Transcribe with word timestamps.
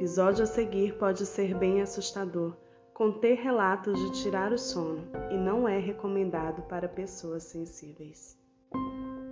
episódio 0.00 0.44
a 0.44 0.46
seguir 0.46 0.94
pode 0.94 1.26
ser 1.26 1.54
bem 1.54 1.82
assustador, 1.82 2.56
conter 2.94 3.34
relatos 3.34 4.00
de 4.00 4.22
tirar 4.22 4.50
o 4.50 4.56
sono 4.56 5.06
e 5.30 5.36
não 5.36 5.68
é 5.68 5.78
recomendado 5.78 6.62
para 6.62 6.88
pessoas 6.88 7.42
sensíveis. 7.42 8.34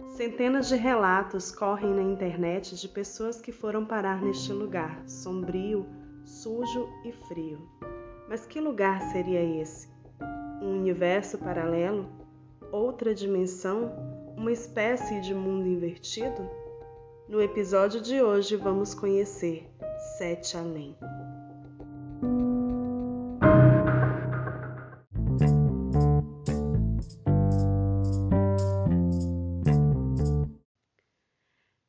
Centenas 0.09 0.69
de 0.69 0.77
relatos 0.77 1.51
correm 1.51 1.95
na 1.95 2.03
internet 2.03 2.77
de 2.77 2.87
pessoas 2.87 3.41
que 3.41 3.51
foram 3.51 3.87
parar 3.87 4.21
neste 4.21 4.53
lugar 4.53 5.09
sombrio, 5.09 5.87
sujo 6.23 6.87
e 7.03 7.13
frio. 7.13 7.67
Mas 8.29 8.45
que 8.45 8.61
lugar 8.61 9.01
seria 9.11 9.43
esse? 9.43 9.89
Um 10.61 10.81
universo 10.81 11.39
paralelo? 11.39 12.11
Outra 12.71 13.15
dimensão? 13.15 13.91
Uma 14.37 14.53
espécie 14.53 15.19
de 15.23 15.33
mundo 15.35 15.67
invertido? 15.67 16.47
No 17.29 17.43
episódio 17.43 18.01
de 18.01 18.23
hoje 18.23 18.57
vamos 18.57 18.95
conhecer 18.95 19.69
Sete 20.17 20.57
Além. 20.57 20.97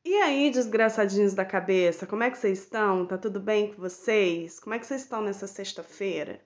E 0.04 0.14
aí, 0.14 0.50
desgraçadinhos 0.50 1.32
da 1.32 1.46
cabeça, 1.46 2.06
como 2.06 2.22
é 2.22 2.30
que 2.30 2.36
vocês 2.36 2.58
estão? 2.58 3.06
Tá 3.06 3.16
tudo 3.16 3.40
bem 3.40 3.72
com 3.72 3.80
vocês? 3.80 4.60
Como 4.60 4.74
é 4.74 4.78
que 4.78 4.84
vocês 4.84 5.00
estão 5.00 5.22
nessa 5.22 5.46
sexta-feira? 5.46 6.38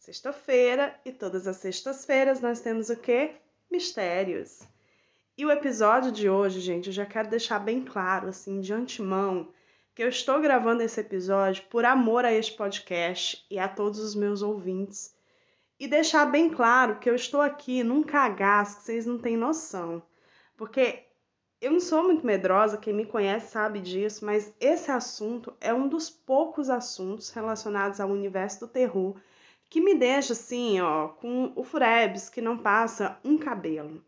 Sexta-feira 0.00 0.98
e 1.04 1.12
todas 1.12 1.46
as 1.46 1.58
sextas-feiras 1.58 2.40
nós 2.40 2.60
temos 2.60 2.90
o 2.90 2.96
quê? 2.96 3.36
Mistérios. 3.70 4.71
E 5.34 5.46
o 5.46 5.50
episódio 5.50 6.12
de 6.12 6.28
hoje, 6.28 6.60
gente, 6.60 6.88
eu 6.88 6.92
já 6.92 7.06
quero 7.06 7.30
deixar 7.30 7.58
bem 7.58 7.82
claro, 7.82 8.28
assim, 8.28 8.60
de 8.60 8.70
antemão, 8.70 9.48
que 9.94 10.02
eu 10.02 10.08
estou 10.10 10.38
gravando 10.42 10.82
esse 10.82 11.00
episódio 11.00 11.64
por 11.70 11.86
amor 11.86 12.26
a 12.26 12.32
este 12.32 12.54
podcast 12.54 13.42
e 13.50 13.58
a 13.58 13.66
todos 13.66 13.98
os 13.98 14.14
meus 14.14 14.42
ouvintes. 14.42 15.16
E 15.80 15.88
deixar 15.88 16.26
bem 16.26 16.50
claro 16.50 16.98
que 16.98 17.08
eu 17.08 17.14
estou 17.14 17.40
aqui 17.40 17.82
num 17.82 18.02
cagaço 18.02 18.76
que 18.76 18.82
vocês 18.82 19.06
não 19.06 19.18
têm 19.18 19.34
noção. 19.34 20.02
Porque 20.54 21.02
eu 21.62 21.72
não 21.72 21.80
sou 21.80 22.02
muito 22.04 22.26
medrosa, 22.26 22.76
quem 22.76 22.92
me 22.92 23.06
conhece 23.06 23.52
sabe 23.52 23.80
disso, 23.80 24.26
mas 24.26 24.54
esse 24.60 24.90
assunto 24.90 25.56
é 25.62 25.72
um 25.72 25.88
dos 25.88 26.10
poucos 26.10 26.68
assuntos 26.68 27.30
relacionados 27.30 28.00
ao 28.00 28.10
universo 28.10 28.60
do 28.60 28.68
terror 28.68 29.16
que 29.70 29.80
me 29.80 29.94
deixa 29.94 30.34
assim, 30.34 30.78
ó, 30.82 31.08
com 31.08 31.54
o 31.56 31.64
furebs 31.64 32.28
que 32.28 32.42
não 32.42 32.58
passa 32.58 33.18
um 33.24 33.38
cabelo. 33.38 34.04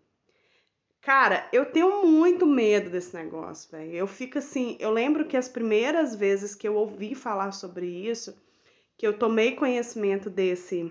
Cara, 1.05 1.47
eu 1.53 1.67
tenho 1.67 2.07
muito 2.07 2.47
medo 2.47 2.89
desse 2.89 3.15
negócio, 3.15 3.71
velho. 3.71 3.93
Eu 3.93 4.07
fico 4.07 4.39
assim, 4.39 4.77
eu 4.81 4.91
lembro 4.91 5.27
que 5.27 5.37
as 5.37 5.49
primeiras 5.49 6.15
vezes 6.17 6.55
que 6.55 6.67
eu 6.67 6.75
ouvi 6.77 7.15
falar 7.15 7.53
sobre 7.53 7.87
isso, 7.87 8.35
que 8.97 9.07
eu 9.07 9.19
tomei 9.19 9.55
conhecimento 9.55 10.31
desse 10.31 10.91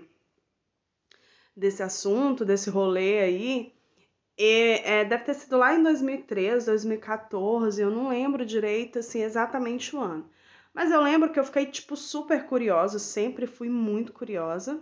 desse 1.56 1.82
assunto, 1.82 2.44
desse 2.44 2.70
rolê 2.70 3.20
aí, 3.20 3.72
e, 4.38 4.80
é, 4.84 5.04
deve 5.04 5.24
ter 5.24 5.34
sido 5.34 5.58
lá 5.58 5.74
em 5.74 5.82
2013, 5.82 6.66
2014, 6.66 7.82
eu 7.82 7.90
não 7.90 8.08
lembro 8.08 8.46
direito 8.46 8.98
assim 9.00 9.22
exatamente 9.22 9.94
o 9.96 10.00
ano. 10.00 10.28
Mas 10.74 10.90
eu 10.92 11.00
lembro 11.00 11.32
que 11.32 11.40
eu 11.40 11.44
fiquei 11.44 11.66
tipo 11.66 11.96
super 11.96 12.46
curiosa, 12.46 12.98
sempre 12.98 13.46
fui 13.46 13.68
muito 13.68 14.12
curiosa 14.12 14.80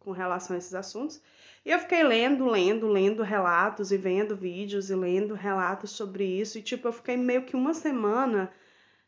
com 0.00 0.12
relação 0.12 0.56
a 0.56 0.58
esses 0.58 0.74
assuntos. 0.74 1.20
E 1.64 1.70
eu 1.70 1.78
fiquei 1.78 2.02
lendo, 2.02 2.46
lendo, 2.46 2.88
lendo 2.88 3.22
relatos 3.22 3.92
e 3.92 3.96
vendo 3.96 4.36
vídeos 4.36 4.90
e 4.90 4.96
lendo 4.96 5.34
relatos 5.34 5.90
sobre 5.92 6.24
isso. 6.24 6.58
E, 6.58 6.62
tipo, 6.62 6.88
eu 6.88 6.92
fiquei 6.92 7.16
meio 7.16 7.44
que 7.44 7.54
uma 7.54 7.72
semana 7.72 8.52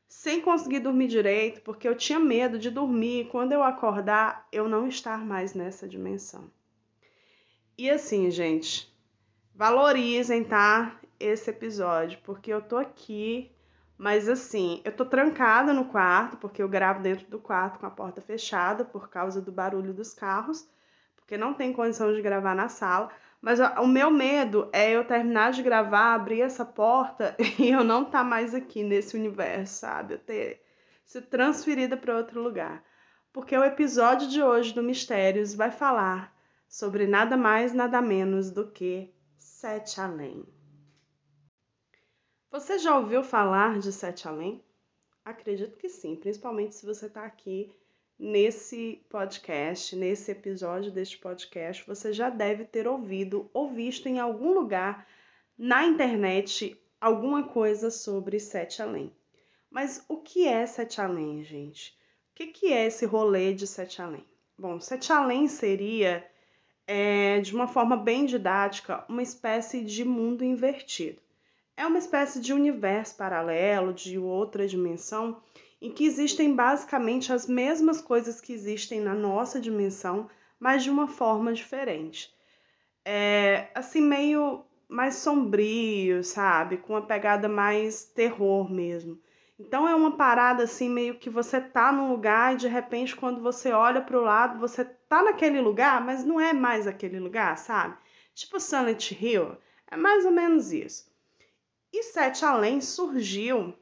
sem 0.07 0.41
conseguir 0.41 0.79
dormir 0.79 1.09
direito, 1.09 1.61
porque 1.63 1.89
eu 1.89 1.97
tinha 1.97 2.21
medo 2.21 2.57
de 2.57 2.71
dormir 2.71 3.27
quando 3.29 3.51
eu 3.51 3.63
acordar, 3.65 4.47
eu 4.53 4.69
não 4.69 4.87
estar 4.87 5.25
mais 5.25 5.55
nessa 5.55 5.89
dimensão. 5.89 6.49
E 7.77 7.91
assim, 7.91 8.31
gente, 8.31 8.89
valorizem, 9.53 10.45
tá? 10.45 11.01
Esse 11.19 11.51
episódio, 11.51 12.21
porque 12.23 12.53
eu 12.53 12.63
tô 12.63 12.77
aqui, 12.77 13.51
mas 13.99 14.29
assim, 14.29 14.81
eu 14.85 14.93
tô 14.93 15.05
trancada 15.05 15.73
no 15.73 15.87
quarto, 15.87 16.37
porque 16.37 16.63
eu 16.63 16.69
gravo 16.69 17.03
dentro 17.03 17.27
do 17.27 17.41
quarto 17.41 17.81
com 17.81 17.87
a 17.87 17.91
porta 17.91 18.21
fechada 18.21 18.85
por 18.85 19.09
causa 19.09 19.43
do 19.43 19.51
barulho 19.51 19.93
dos 19.93 20.15
carros 20.15 20.69
porque 21.25 21.39
não 21.39 21.55
tem 21.55 21.73
condição 21.73 22.13
de 22.13 22.21
gravar 22.21 22.55
na 22.55 22.69
sala. 22.69 23.11
Mas 23.41 23.59
o 23.61 23.87
meu 23.87 24.11
medo 24.11 24.69
é 24.73 24.91
eu 24.91 25.05
terminar 25.05 25.53
de 25.53 25.63
gravar, 25.63 26.15
abrir 26.15 26.43
essa 26.43 26.65
porta 26.65 27.35
e 27.59 27.71
eu 27.71 27.83
não 27.83 28.03
estar 28.03 28.19
tá 28.19 28.25
mais 28.25 28.55
aqui 28.55 28.83
nesse 28.83 29.17
universo, 29.17 29.81
sabe? 29.81 30.15
Eu 30.15 30.19
ter 30.19 30.63
sido 31.05 31.27
transferida 31.27 31.97
para 31.97 32.17
outro 32.17 32.43
lugar. 32.43 32.85
Porque 33.33 33.57
o 33.57 33.65
episódio 33.65 34.29
de 34.29 34.43
hoje 34.43 34.73
do 34.73 34.83
Mistérios 34.83 35.55
vai 35.55 35.71
falar 35.71 36.35
sobre 36.69 37.07
nada 37.07 37.37
mais, 37.37 37.73
nada 37.73 38.01
menos 38.01 38.51
do 38.51 38.71
que 38.71 39.13
Sete 39.37 40.01
Além. 40.01 40.45
Você 42.51 42.79
já 42.79 42.97
ouviu 42.97 43.23
falar 43.25 43.79
de 43.79 43.93
Sete 43.93 44.29
Além? 44.29 44.63
Acredito 45.25 45.77
que 45.79 45.89
sim, 45.89 46.17
principalmente 46.17 46.75
se 46.75 46.87
você 46.87 47.07
está 47.07 47.25
aqui 47.25 47.75
nesse 48.19 49.05
podcast, 49.09 49.97
nesse 49.97 50.31
episódio 50.31 50.93
deste 50.93 51.19
podcast, 51.19 51.87
você 51.87 52.13
já 52.13 52.31
deve 52.31 52.65
ter 52.65 52.87
ouvido 52.87 53.51
ou 53.53 53.71
visto 53.71 54.07
em 54.09 54.19
algum 54.19 54.53
lugar 54.53 55.07
na 55.59 55.85
internet 55.85 56.81
alguma 57.01 57.45
coisa 57.45 57.91
sobre 57.91 58.41
Sete 58.41 58.81
Além. 58.83 59.13
Mas 59.71 60.05
o 60.09 60.19
que 60.19 60.47
é 60.47 60.65
Sete 60.67 61.01
Além, 61.01 61.43
gente? 61.43 61.97
O 62.31 62.35
que, 62.35 62.73
é 62.73 62.87
esse 62.87 63.05
rolê 63.05 63.53
de 63.53 63.67
Sete 63.67 64.01
Além? 64.01 64.25
Bom, 64.59 64.81
Sete 64.81 65.13
Além 65.13 65.47
seria, 65.47 66.27
é, 66.87 67.41
de 67.41 67.55
uma 67.55 67.69
forma 67.69 67.97
bem 67.97 68.25
didática, 68.25 69.05
uma 69.09 69.23
espécie 69.23 69.85
de 69.85 70.05
mundo 70.05 70.45
invertido. 70.45 71.21
É 71.77 71.87
uma 71.87 71.99
espécie 71.99 72.41
de 72.41 72.53
universo 72.53 73.17
paralelo, 73.17 73.93
de 73.93 74.19
outra 74.19 74.67
dimensão, 74.67 75.41
em 75.85 75.91
que 75.91 76.07
existem 76.07 76.55
basicamente 76.55 77.31
as 77.31 77.47
mesmas 77.47 78.01
coisas 78.01 78.41
que 78.41 78.55
existem 78.55 79.01
na 79.01 79.13
nossa 79.13 79.61
dimensão, 79.61 80.31
mas 80.59 80.83
de 80.83 80.89
uma 80.89 81.07
forma 81.07 81.53
diferente. 81.53 82.35
É 83.05 83.69
assim 83.75 84.01
meio 84.01 84.65
mais 84.89 85.17
sombrio, 85.17 86.25
sabe? 86.25 86.79
Com 86.79 86.95
uma 86.95 87.03
pegada 87.03 87.51
mais 87.51 88.03
terror 88.03 88.73
mesmo. 88.73 89.21
Então 89.59 89.87
é 89.87 89.95
uma 89.95 90.17
parada 90.17 90.65
assim 90.65 90.89
meio 90.89 91.19
que 91.19 91.29
você 91.29 91.61
tá 91.61 91.93
num 91.93 92.09
lugar 92.09 92.55
e 92.55 92.57
de 92.57 92.67
repente 92.67 93.15
quando 93.15 93.43
você 93.43 93.71
olha 93.71 94.01
para 94.01 94.19
o 94.19 94.23
lado, 94.25 94.59
você 94.59 94.87
tá 94.87 95.23
naquele 95.23 95.61
lugar, 95.61 96.03
mas 96.03 96.25
não 96.25 96.41
é 96.41 96.55
mais 96.55 96.87
aquele 96.87 97.21
lugar, 97.21 97.59
sabe? 97.59 97.95
Tipo 98.35 98.59
Silent 98.59 99.11
Hill, 99.11 99.55
é 99.91 99.99
mais 99.99 100.25
ou 100.25 100.33
menos 100.33 100.73
isso. 100.73 101.13
E 101.93 102.03
Sete 102.05 102.43
Além 102.43 102.81
surgiu 102.81 103.75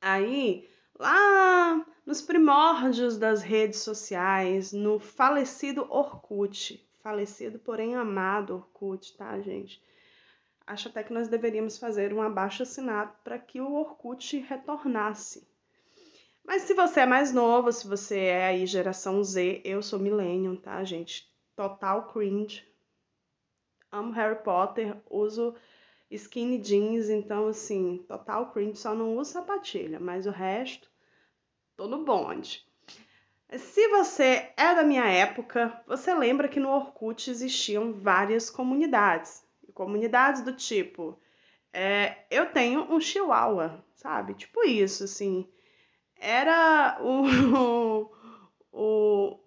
aí 0.00 0.72
lá 0.98 1.84
nos 2.06 2.20
primórdios 2.20 3.16
das 3.16 3.42
redes 3.42 3.80
sociais, 3.80 4.72
no 4.72 4.98
falecido 4.98 5.86
Orkut, 5.90 6.84
falecido 7.02 7.58
porém 7.58 7.94
amado 7.94 8.54
Orkut, 8.54 9.16
tá, 9.16 9.40
gente? 9.40 9.82
Acho 10.66 10.88
até 10.88 11.02
que 11.02 11.12
nós 11.12 11.28
deveríamos 11.28 11.76
fazer 11.76 12.12
um 12.12 12.22
abaixo 12.22 12.62
assinado 12.62 13.12
para 13.22 13.38
que 13.38 13.60
o 13.60 13.72
Orkut 13.72 14.38
retornasse. 14.38 15.46
Mas 16.46 16.62
se 16.62 16.74
você 16.74 17.00
é 17.00 17.06
mais 17.06 17.32
novo, 17.32 17.72
se 17.72 17.86
você 17.86 18.18
é 18.20 18.46
aí 18.46 18.66
geração 18.66 19.22
Z, 19.24 19.62
eu 19.64 19.82
sou 19.82 19.98
millennium, 19.98 20.56
tá, 20.56 20.82
gente? 20.84 21.30
Total 21.56 22.06
cringe. 22.08 22.66
Amo 23.90 24.12
Harry 24.12 24.42
Potter, 24.42 24.96
uso 25.08 25.54
skinny 26.14 26.58
jeans, 26.58 27.08
então 27.08 27.48
assim, 27.48 28.04
total 28.08 28.50
cringe, 28.52 28.78
só 28.78 28.94
não 28.94 29.16
uso 29.16 29.32
sapatilha, 29.32 29.98
mas 30.00 30.26
o 30.26 30.30
resto, 30.30 30.90
tô 31.76 31.86
no 31.86 32.04
bonde. 32.04 32.66
Se 33.56 33.86
você 33.88 34.52
é 34.56 34.74
da 34.74 34.82
minha 34.82 35.04
época, 35.04 35.80
você 35.86 36.14
lembra 36.14 36.48
que 36.48 36.58
no 36.58 36.70
Orkut 36.70 37.30
existiam 37.30 37.92
várias 37.92 38.50
comunidades. 38.50 39.44
Comunidades 39.74 40.42
do 40.42 40.52
tipo, 40.52 41.18
é, 41.72 42.24
eu 42.30 42.52
tenho 42.52 42.92
um 42.92 43.00
chihuahua, 43.00 43.84
sabe? 43.94 44.34
Tipo 44.34 44.64
isso, 44.64 45.04
assim. 45.04 45.48
Era 46.16 46.98
o, 47.00 48.10
o, 48.72 49.40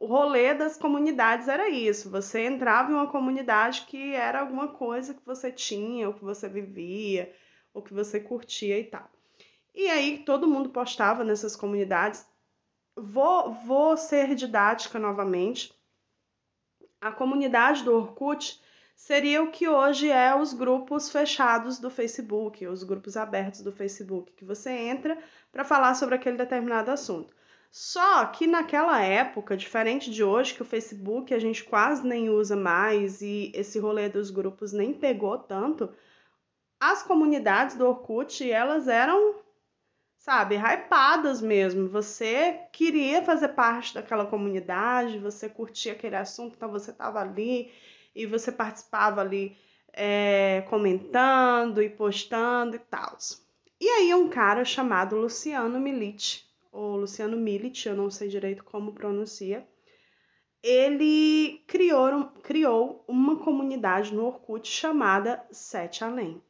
o 0.00 0.06
rolê 0.06 0.54
das 0.54 0.78
comunidades 0.78 1.46
era 1.46 1.68
isso. 1.68 2.08
Você 2.08 2.46
entrava 2.46 2.90
em 2.90 2.94
uma 2.94 3.08
comunidade 3.08 3.82
que 3.86 4.14
era 4.14 4.40
alguma 4.40 4.68
coisa 4.68 5.12
que 5.12 5.24
você 5.26 5.52
tinha, 5.52 6.08
ou 6.08 6.14
que 6.14 6.24
você 6.24 6.48
vivia, 6.48 7.30
ou 7.74 7.82
que 7.82 7.92
você 7.92 8.18
curtia 8.18 8.78
e 8.80 8.84
tal. 8.84 9.10
E 9.74 9.86
aí 9.88 10.24
todo 10.24 10.48
mundo 10.48 10.70
postava 10.70 11.22
nessas 11.22 11.54
comunidades. 11.54 12.26
Vou, 12.96 13.52
vou 13.52 13.94
ser 13.94 14.34
didática 14.34 14.98
novamente. 14.98 15.70
A 16.98 17.12
comunidade 17.12 17.84
do 17.84 17.94
Orkut 17.94 18.58
seria 18.96 19.42
o 19.42 19.50
que 19.50 19.68
hoje 19.68 20.10
é 20.10 20.34
os 20.34 20.54
grupos 20.54 21.10
fechados 21.10 21.78
do 21.78 21.90
Facebook, 21.90 22.66
os 22.66 22.84
grupos 22.84 23.18
abertos 23.18 23.60
do 23.60 23.70
Facebook, 23.70 24.32
que 24.32 24.46
você 24.46 24.70
entra 24.70 25.18
para 25.52 25.62
falar 25.62 25.94
sobre 25.94 26.14
aquele 26.14 26.38
determinado 26.38 26.90
assunto. 26.90 27.34
Só 27.70 28.26
que 28.26 28.48
naquela 28.48 29.00
época, 29.00 29.56
diferente 29.56 30.10
de 30.10 30.24
hoje, 30.24 30.54
que 30.54 30.62
o 30.62 30.64
Facebook 30.64 31.32
a 31.32 31.38
gente 31.38 31.62
quase 31.62 32.04
nem 32.04 32.28
usa 32.28 32.56
mais 32.56 33.22
e 33.22 33.52
esse 33.54 33.78
rolê 33.78 34.08
dos 34.08 34.30
grupos 34.30 34.72
nem 34.72 34.92
pegou 34.92 35.38
tanto, 35.38 35.88
as 36.80 37.02
comunidades 37.02 37.76
do 37.76 37.86
Orkut, 37.86 38.50
elas 38.50 38.88
eram, 38.88 39.36
sabe, 40.18 40.56
hypadas 40.56 41.40
mesmo. 41.40 41.88
Você 41.88 42.58
queria 42.72 43.22
fazer 43.22 43.48
parte 43.48 43.94
daquela 43.94 44.26
comunidade, 44.26 45.18
você 45.18 45.48
curtia 45.48 45.92
aquele 45.92 46.16
assunto, 46.16 46.54
então 46.56 46.70
você 46.70 46.90
estava 46.90 47.20
ali 47.20 47.70
e 48.14 48.26
você 48.26 48.50
participava 48.50 49.20
ali 49.20 49.56
é, 49.92 50.64
comentando 50.68 51.82
e 51.82 51.88
postando 51.88 52.74
e 52.74 52.80
tal. 52.80 53.16
E 53.80 53.88
aí 53.88 54.14
um 54.14 54.28
cara 54.28 54.64
chamado 54.64 55.16
Luciano 55.16 55.78
Milite, 55.78 56.49
ou 56.70 56.96
Luciano 56.96 57.36
Milite, 57.36 57.88
eu 57.88 57.96
não 57.96 58.10
sei 58.10 58.28
direito 58.28 58.64
como 58.64 58.92
pronuncia, 58.92 59.66
ele 60.62 61.62
criou, 61.66 62.26
criou 62.42 63.04
uma 63.08 63.36
comunidade 63.36 64.14
no 64.14 64.26
Orkut 64.26 64.68
chamada 64.68 65.44
Sete 65.50 66.04
Além. 66.04 66.42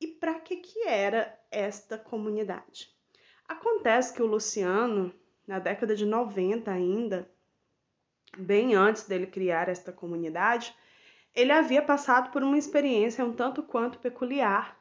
E 0.00 0.06
para 0.06 0.34
que, 0.40 0.56
que 0.56 0.86
era 0.86 1.38
esta 1.50 1.96
comunidade? 1.96 2.90
Acontece 3.46 4.12
que 4.12 4.22
o 4.22 4.26
Luciano, 4.26 5.14
na 5.46 5.58
década 5.58 5.94
de 5.94 6.04
90 6.04 6.70
ainda, 6.70 7.30
bem 8.36 8.74
antes 8.74 9.04
dele 9.04 9.26
criar 9.26 9.68
esta 9.68 9.92
comunidade, 9.92 10.74
ele 11.34 11.52
havia 11.52 11.82
passado 11.82 12.30
por 12.30 12.42
uma 12.42 12.58
experiência 12.58 13.24
um 13.24 13.32
tanto 13.32 13.62
quanto 13.62 13.98
peculiar 13.98 14.78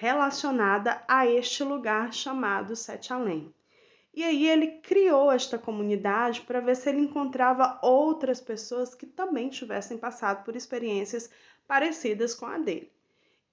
relacionada 0.00 1.04
a 1.06 1.26
este 1.26 1.62
lugar 1.62 2.10
chamado 2.10 2.74
Sete 2.74 3.12
Além. 3.12 3.54
E 4.14 4.24
aí 4.24 4.48
ele 4.48 4.80
criou 4.80 5.30
esta 5.30 5.58
comunidade 5.58 6.40
para 6.40 6.58
ver 6.58 6.74
se 6.74 6.88
ele 6.88 7.02
encontrava 7.02 7.78
outras 7.82 8.40
pessoas 8.40 8.94
que 8.94 9.04
também 9.04 9.50
tivessem 9.50 9.98
passado 9.98 10.42
por 10.42 10.56
experiências 10.56 11.30
parecidas 11.68 12.34
com 12.34 12.46
a 12.46 12.56
dele. 12.56 12.90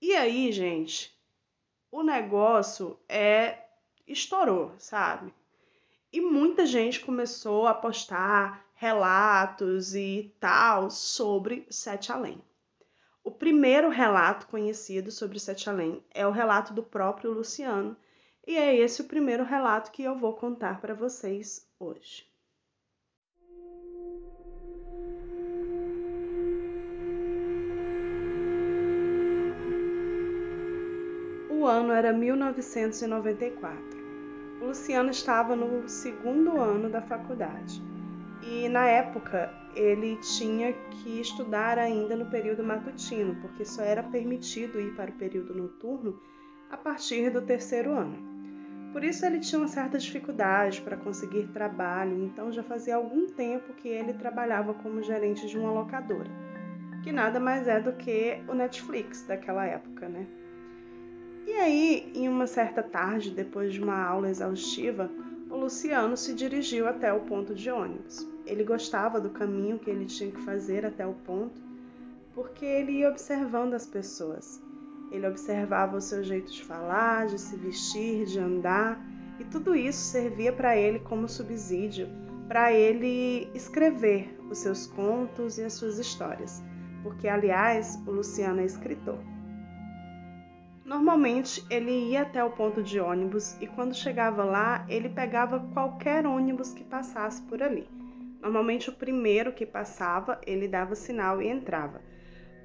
E 0.02 0.16
aí, 0.16 0.50
gente, 0.54 1.14
o 1.92 2.02
negócio 2.02 2.98
é 3.10 3.66
estourou, 4.08 4.72
sabe? 4.78 5.34
E 6.14 6.22
muita 6.22 6.66
gente 6.66 7.02
começou 7.02 7.68
a 7.68 7.74
postar 7.74 8.66
relatos 8.74 9.94
e 9.94 10.34
tal 10.40 10.90
sobre 10.90 11.68
Sete 11.70 12.10
Além. 12.10 12.42
O 13.28 13.32
primeiro 13.32 13.90
relato 13.90 14.48
conhecido 14.48 15.12
sobre 15.12 15.38
Sete 15.38 15.70
Além 15.70 16.02
é 16.14 16.26
o 16.26 16.32
relato 16.32 16.74
do 16.74 16.82
próprio 16.82 17.30
Luciano, 17.30 17.94
e 18.48 18.56
é 18.56 18.74
esse 18.74 19.02
o 19.02 19.04
primeiro 19.04 19.44
relato 19.44 19.92
que 19.92 20.02
eu 20.02 20.16
vou 20.16 20.32
contar 20.32 20.80
para 20.80 20.94
vocês 20.94 21.70
hoje. 21.78 22.26
O 31.50 31.66
ano 31.66 31.92
era 31.92 32.14
1994. 32.14 33.78
O 34.62 34.68
Luciano 34.68 35.10
estava 35.10 35.54
no 35.54 35.90
segundo 35.90 36.58
ano 36.62 36.90
da 36.90 37.02
faculdade 37.02 37.84
e 38.42 38.70
na 38.70 38.88
época 38.88 39.54
ele 39.78 40.18
tinha 40.18 40.74
que 40.74 41.22
estudar 41.22 41.78
ainda 41.78 42.16
no 42.16 42.26
período 42.26 42.64
matutino, 42.64 43.36
porque 43.42 43.64
só 43.64 43.84
era 43.84 44.02
permitido 44.02 44.80
ir 44.80 44.96
para 44.96 45.12
o 45.12 45.14
período 45.14 45.54
noturno 45.54 46.20
a 46.70 46.76
partir 46.76 47.30
do 47.30 47.42
terceiro 47.42 47.94
ano. 47.94 48.18
Por 48.92 49.04
isso 49.04 49.26
ele 49.26 49.40
tinha 49.40 49.60
uma 49.60 49.68
certa 49.68 49.98
dificuldade 49.98 50.82
para 50.82 50.98
conseguir 50.98 51.48
trabalho, 51.48 52.24
então 52.24 52.52
já 52.52 52.64
fazia 52.64 52.96
algum 52.96 53.28
tempo 53.28 53.74
que 53.74 53.88
ele 53.88 54.14
trabalhava 54.14 54.74
como 54.74 55.04
gerente 55.04 55.48
de 55.48 55.58
uma 55.58 55.72
locadora, 55.72 56.30
que 57.04 57.12
nada 57.12 57.40
mais 57.40 57.68
é 57.68 57.80
do 57.80 57.94
que 57.94 58.42
o 58.48 58.54
Netflix 58.54 59.24
daquela 59.28 59.66
época, 59.66 60.10
né? 60.10 60.26
E 61.46 61.54
aí, 61.54 62.12
em 62.14 62.28
uma 62.28 62.48
certa 62.48 62.84
tarde, 62.84 63.32
depois 63.32 63.74
de 63.74 63.82
uma 63.82 64.02
aula 64.02 64.30
exaustiva, 64.30 65.10
o 65.50 65.56
Luciano 65.56 66.16
se 66.18 66.34
dirigiu 66.34 66.88
até 66.88 67.12
o 67.14 67.22
ponto 67.22 67.54
de 67.54 67.70
ônibus. 67.70 68.28
Ele 68.46 68.64
gostava 68.64 69.20
do 69.20 69.30
caminho 69.30 69.80
que 69.80 69.90
ele 69.90 70.06
tinha 70.06 70.32
que 70.32 70.42
fazer 70.42 70.86
até 70.86 71.06
o 71.06 71.14
ponto, 71.14 71.62
porque 72.34 72.66
ele 72.66 73.00
ia 73.00 73.10
observando 73.10 73.74
as 73.74 73.86
pessoas. 73.86 74.62
Ele 75.12 75.28
observava 75.28 75.98
o 75.98 76.02
seu 76.02 76.24
jeito 76.24 76.52
de 76.52 76.64
falar, 76.64 77.28
de 77.28 77.40
se 77.40 77.56
vestir, 77.56 78.26
de 78.26 78.40
andar, 78.40 79.00
e 79.40 79.44
tudo 79.46 79.76
isso 79.76 80.00
servia 80.00 80.52
para 80.52 80.76
ele 80.76 81.00
como 81.00 81.28
subsídio 81.28 82.08
para 82.48 82.72
ele 82.72 83.50
escrever 83.54 84.38
os 84.50 84.60
seus 84.60 84.88
contos 84.88 85.58
e 85.58 85.64
as 85.64 85.74
suas 85.74 86.00
histórias, 86.00 86.64
porque, 87.04 87.28
aliás, 87.28 88.02
o 88.08 88.12
Luciano 88.12 88.62
é 88.62 88.66
escritor. 88.66 89.20
Normalmente 90.88 91.66
ele 91.70 91.92
ia 91.92 92.22
até 92.22 92.42
o 92.42 92.50
ponto 92.50 92.82
de 92.82 92.98
ônibus 92.98 93.58
e 93.60 93.68
quando 93.68 93.94
chegava 93.94 94.46
lá, 94.46 94.86
ele 94.88 95.10
pegava 95.10 95.60
qualquer 95.74 96.26
ônibus 96.26 96.72
que 96.72 96.82
passasse 96.82 97.42
por 97.42 97.62
ali. 97.62 97.86
Normalmente 98.42 98.90
o 98.90 98.94
primeiro 98.94 99.52
que 99.52 99.66
passava, 99.66 100.40
ele 100.48 100.66
dava 100.66 100.96
sinal 100.96 101.42
e 101.42 101.50
entrava. 101.50 102.02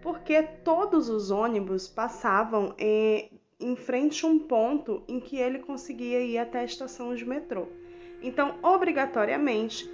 Porque 0.01 0.41
todos 0.41 1.09
os 1.09 1.33
ônibus 1.33 1.89
passavam 1.89 2.77
em, 2.79 3.29
em 3.59 3.75
frente 3.75 4.25
a 4.25 4.29
um 4.29 4.39
ponto 4.39 5.03
em 5.09 5.19
que 5.19 5.37
ele 5.37 5.59
conseguia 5.59 6.21
ir 6.21 6.39
até 6.39 6.61
a 6.61 6.65
estação 6.65 7.17
de 7.17 7.25
metrô. 7.25 7.67
Então, 8.23 8.55
obrigatoriamente, 8.63 9.91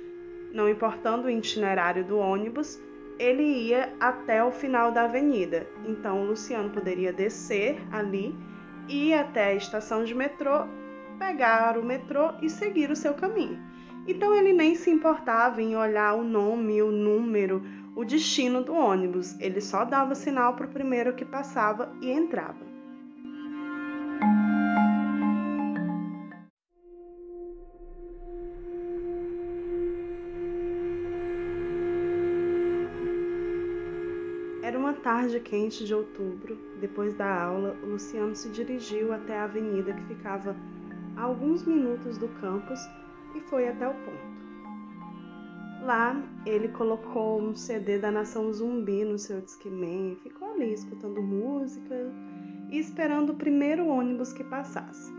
não 0.52 0.69
importando 0.69 1.28
o 1.28 1.30
itinerário 1.30 2.04
do 2.04 2.19
ônibus, 2.19 2.78
ele 3.19 3.43
ia 3.43 3.93
até 3.99 4.43
o 4.44 4.50
final 4.50 4.93
da 4.93 5.05
avenida. 5.05 5.67
Então, 5.87 6.25
Luciano 6.25 6.70
poderia 6.70 7.12
descer 7.12 7.81
ali, 7.91 8.35
ir 8.88 9.15
até 9.15 9.47
a 9.47 9.55
estação 9.55 10.05
de 10.05 10.15
metrô, 10.15 10.67
pegar 11.19 11.76
o 11.76 11.85
metrô 11.85 12.32
e 12.41 12.49
seguir 12.49 12.91
o 12.91 12.97
seu 12.97 13.15
caminho. 13.15 13.59
Então 14.06 14.35
ele 14.35 14.55
nem 14.55 14.75
se 14.75 14.91
importava 14.91 15.61
em 15.61 15.76
olhar 15.76 16.15
o 16.15 16.25
nome, 16.25 16.81
o 16.81 16.91
número, 16.91 17.62
o 17.94 18.05
destino 18.05 18.62
do 18.62 18.73
ônibus. 18.73 19.38
Ele 19.38 19.61
só 19.61 19.85
dava 19.85 20.14
sinal 20.14 20.55
para 20.55 20.67
o 20.67 20.71
primeiro 20.71 21.14
que 21.14 21.26
passava 21.26 21.93
e 22.00 22.11
entrava. 22.11 22.68
Tarde 34.99 35.40
quente 35.40 35.85
de 35.85 35.95
outubro. 35.95 36.59
Depois 36.81 37.14
da 37.14 37.43
aula, 37.43 37.76
Luciano 37.83 38.35
se 38.35 38.49
dirigiu 38.50 39.12
até 39.12 39.38
a 39.38 39.45
avenida 39.45 39.93
que 39.93 40.05
ficava 40.07 40.57
a 41.17 41.23
alguns 41.23 41.64
minutos 41.64 42.19
do 42.19 42.28
campus 42.40 42.81
e 43.35 43.40
foi 43.40 43.69
até 43.69 43.88
o 43.88 43.95
ponto. 43.95 44.38
Lá, 45.83 46.21
ele 46.45 46.69
colocou 46.69 47.40
um 47.40 47.55
CD 47.55 47.99
da 47.99 48.11
Nação 48.11 48.52
Zumbi 48.52 49.05
no 49.05 49.19
seu 49.19 49.40
Discman 49.40 50.12
e 50.12 50.17
ficou 50.17 50.52
ali 50.52 50.73
escutando 50.73 51.23
música 51.23 52.12
e 52.71 52.78
esperando 52.78 53.31
o 53.31 53.37
primeiro 53.37 53.87
ônibus 53.87 54.33
que 54.33 54.45
passasse. 54.45 55.12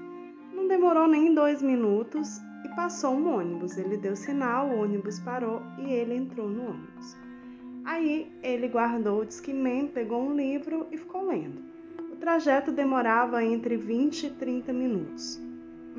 Não 0.53 0.67
demorou 0.67 1.07
nem 1.07 1.33
dois 1.33 1.61
minutos 1.61 2.39
e 2.65 2.75
passou 2.75 3.13
um 3.15 3.35
ônibus. 3.35 3.77
Ele 3.77 3.97
deu 3.97 4.15
sinal, 4.15 4.69
o 4.69 4.81
ônibus 4.81 5.19
parou 5.21 5.61
e 5.77 5.91
ele 5.91 6.13
entrou 6.13 6.49
no 6.49 6.69
ônibus. 6.69 7.28
Aí 7.85 8.31
ele 8.43 8.67
guardou 8.67 9.21
o 9.21 9.25
Discman, 9.25 9.87
pegou 9.87 10.21
um 10.21 10.35
livro 10.35 10.87
e 10.91 10.97
ficou 10.97 11.27
lendo. 11.27 11.61
O 12.11 12.15
trajeto 12.15 12.71
demorava 12.71 13.43
entre 13.43 13.77
20 13.77 14.27
e 14.27 14.29
30 14.31 14.73
minutos 14.73 15.49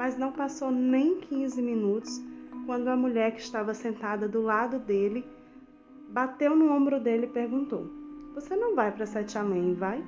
mas 0.00 0.16
não 0.16 0.32
passou 0.32 0.70
nem 0.70 1.20
15 1.20 1.60
minutos 1.60 2.22
quando 2.64 2.88
a 2.88 2.96
mulher 2.96 3.32
que 3.32 3.40
estava 3.42 3.74
sentada 3.74 4.26
do 4.26 4.40
lado 4.40 4.78
dele 4.78 5.22
bateu 6.08 6.56
no 6.56 6.72
ombro 6.74 6.98
dele 6.98 7.26
e 7.26 7.30
perguntou: 7.30 7.90
Você 8.34 8.56
não 8.56 8.74
vai 8.74 8.90
para 8.90 9.04
Sete 9.04 9.36
Além, 9.36 9.74
vai? 9.74 10.02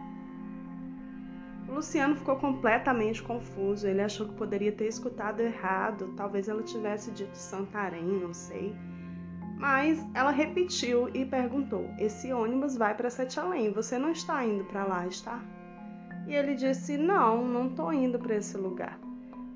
O 1.69 1.75
Luciano 1.75 2.17
ficou 2.17 2.37
completamente 2.37 3.23
confuso. 3.23 3.87
Ele 3.87 4.01
achou 4.01 4.27
que 4.27 4.35
poderia 4.35 4.73
ter 4.73 4.87
escutado 4.87 5.41
errado, 5.41 6.15
talvez 6.17 6.49
ela 6.49 6.63
tivesse 6.63 7.11
dito 7.11 7.37
Santarém, 7.37 8.03
não 8.03 8.33
sei. 8.33 8.75
Mas 9.63 10.05
ela 10.13 10.33
repetiu 10.33 11.09
e 11.15 11.25
perguntou: 11.25 11.89
Esse 11.97 12.33
ônibus 12.33 12.77
vai 12.77 12.97
para 12.97 13.09
Sete 13.09 13.39
Além, 13.39 13.71
você 13.71 13.97
não 13.97 14.11
está 14.11 14.45
indo 14.45 14.65
para 14.65 14.85
lá, 14.85 15.07
está? 15.07 15.41
E 16.27 16.35
ele 16.35 16.57
disse: 16.57 16.99
Não, 16.99 17.47
não 17.47 17.69
estou 17.69 17.93
indo 17.93 18.19
para 18.19 18.35
esse 18.35 18.57
lugar. 18.57 18.99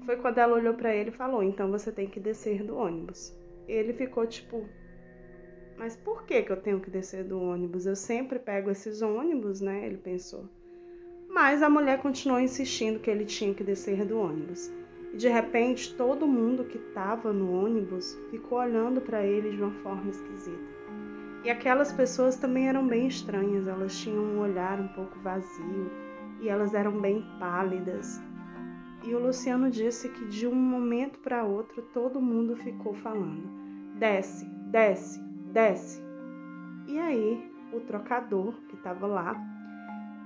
Foi 0.04 0.16
quando 0.16 0.38
ela 0.38 0.54
olhou 0.54 0.74
para 0.74 0.94
ele 0.94 1.10
e 1.10 1.12
falou: 1.12 1.42
Então 1.42 1.72
você 1.72 1.90
tem 1.90 2.06
que 2.06 2.20
descer 2.20 2.62
do 2.62 2.76
ônibus. 2.76 3.36
Ele 3.66 3.92
ficou 3.94 4.24
tipo: 4.28 4.64
Mas 5.76 5.96
por 5.96 6.22
que, 6.22 6.40
que 6.40 6.52
eu 6.52 6.62
tenho 6.62 6.78
que 6.78 6.88
descer 6.88 7.24
do 7.24 7.40
ônibus? 7.40 7.84
Eu 7.84 7.96
sempre 7.96 8.38
pego 8.38 8.70
esses 8.70 9.02
ônibus, 9.02 9.60
né? 9.60 9.86
Ele 9.86 9.98
pensou. 9.98 10.48
Mas 11.28 11.64
a 11.64 11.68
mulher 11.68 12.00
continuou 12.00 12.38
insistindo 12.38 13.00
que 13.00 13.10
ele 13.10 13.24
tinha 13.24 13.52
que 13.52 13.64
descer 13.64 14.04
do 14.04 14.20
ônibus. 14.20 14.70
De 15.16 15.28
repente, 15.28 15.94
todo 15.94 16.26
mundo 16.26 16.64
que 16.64 16.76
estava 16.76 17.32
no 17.32 17.50
ônibus 17.64 18.18
ficou 18.30 18.58
olhando 18.58 19.00
para 19.00 19.24
ele 19.24 19.56
de 19.56 19.62
uma 19.62 19.72
forma 19.82 20.10
esquisita. 20.10 20.76
E 21.42 21.48
aquelas 21.48 21.90
pessoas 21.90 22.36
também 22.36 22.68
eram 22.68 22.86
bem 22.86 23.06
estranhas, 23.06 23.66
elas 23.66 23.98
tinham 23.98 24.22
um 24.22 24.40
olhar 24.40 24.78
um 24.78 24.88
pouco 24.88 25.18
vazio 25.20 25.90
e 26.40 26.50
elas 26.50 26.74
eram 26.74 27.00
bem 27.00 27.24
pálidas. 27.38 28.20
E 29.04 29.14
o 29.14 29.18
Luciano 29.18 29.70
disse 29.70 30.08
que 30.10 30.26
de 30.26 30.46
um 30.46 30.54
momento 30.54 31.18
para 31.20 31.44
outro 31.44 31.80
todo 31.94 32.20
mundo 32.20 32.54
ficou 32.56 32.92
falando: 32.92 33.48
desce, 33.98 34.44
desce, 34.70 35.18
desce. 35.52 36.02
E 36.86 36.98
aí 36.98 37.50
o 37.72 37.80
trocador 37.80 38.52
que 38.68 38.74
estava 38.74 39.06
lá, 39.06 39.34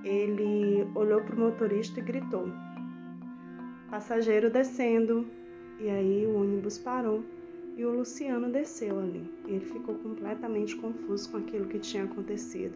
ele 0.03 0.85
olhou 0.95 1.21
para 1.21 1.35
o 1.35 1.39
motorista 1.39 1.99
e 2.01 2.03
gritou: 2.03 2.49
passageiro 3.91 4.49
descendo. 4.49 5.27
E 5.77 5.89
aí 5.89 6.25
o 6.25 6.41
ônibus 6.41 6.77
parou 6.77 7.23
e 7.75 7.85
o 7.85 7.91
Luciano 7.91 8.49
desceu 8.49 8.97
ali. 8.97 9.29
Ele 9.45 9.65
ficou 9.65 9.95
completamente 9.95 10.75
confuso 10.77 11.29
com 11.29 11.37
aquilo 11.37 11.67
que 11.67 11.77
tinha 11.77 12.05
acontecido. 12.05 12.73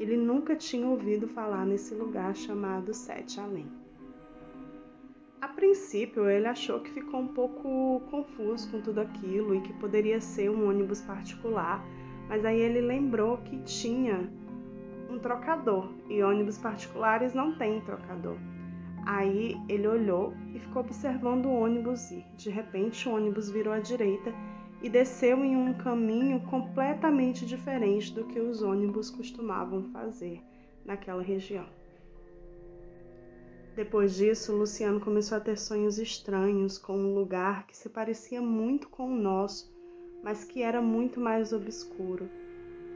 Ele 0.00 0.16
nunca 0.16 0.56
tinha 0.56 0.86
ouvido 0.86 1.28
falar 1.28 1.66
nesse 1.66 1.94
lugar 1.94 2.34
chamado 2.34 2.94
Sete 2.94 3.38
Além. 3.38 3.66
A 5.40 5.48
princípio, 5.48 6.28
ele 6.28 6.46
achou 6.46 6.80
que 6.80 6.90
ficou 6.90 7.20
um 7.20 7.28
pouco 7.28 8.00
confuso 8.10 8.70
com 8.70 8.80
tudo 8.80 9.00
aquilo 9.00 9.54
e 9.54 9.60
que 9.60 9.72
poderia 9.74 10.20
ser 10.20 10.50
um 10.50 10.68
ônibus 10.68 11.00
particular, 11.00 11.84
mas 12.28 12.44
aí 12.44 12.60
ele 12.60 12.80
lembrou 12.80 13.38
que 13.38 13.58
tinha 13.62 14.28
um 15.10 15.18
trocador 15.18 15.92
e 16.08 16.22
ônibus 16.22 16.58
particulares 16.58 17.34
não 17.34 17.56
têm 17.56 17.80
trocador. 17.80 18.36
Aí 19.10 19.56
ele 19.70 19.88
olhou 19.88 20.34
e 20.54 20.58
ficou 20.58 20.82
observando 20.82 21.46
o 21.46 21.60
ônibus 21.60 22.10
ir. 22.10 22.26
De 22.36 22.50
repente, 22.50 23.08
o 23.08 23.14
ônibus 23.14 23.48
virou 23.48 23.72
à 23.72 23.80
direita 23.80 24.34
e 24.82 24.90
desceu 24.90 25.42
em 25.42 25.56
um 25.56 25.72
caminho 25.72 26.40
completamente 26.42 27.46
diferente 27.46 28.12
do 28.12 28.26
que 28.26 28.38
os 28.38 28.60
ônibus 28.60 29.08
costumavam 29.08 29.84
fazer 29.84 30.42
naquela 30.84 31.22
região. 31.22 31.64
Depois 33.74 34.14
disso, 34.14 34.54
Luciano 34.54 35.00
começou 35.00 35.38
a 35.38 35.40
ter 35.40 35.56
sonhos 35.56 35.98
estranhos 35.98 36.76
com 36.76 36.92
um 36.92 37.14
lugar 37.14 37.66
que 37.66 37.74
se 37.74 37.88
parecia 37.88 38.42
muito 38.42 38.90
com 38.90 39.08
o 39.08 39.18
nosso, 39.18 39.74
mas 40.22 40.44
que 40.44 40.60
era 40.62 40.82
muito 40.82 41.18
mais 41.18 41.50
obscuro 41.54 42.28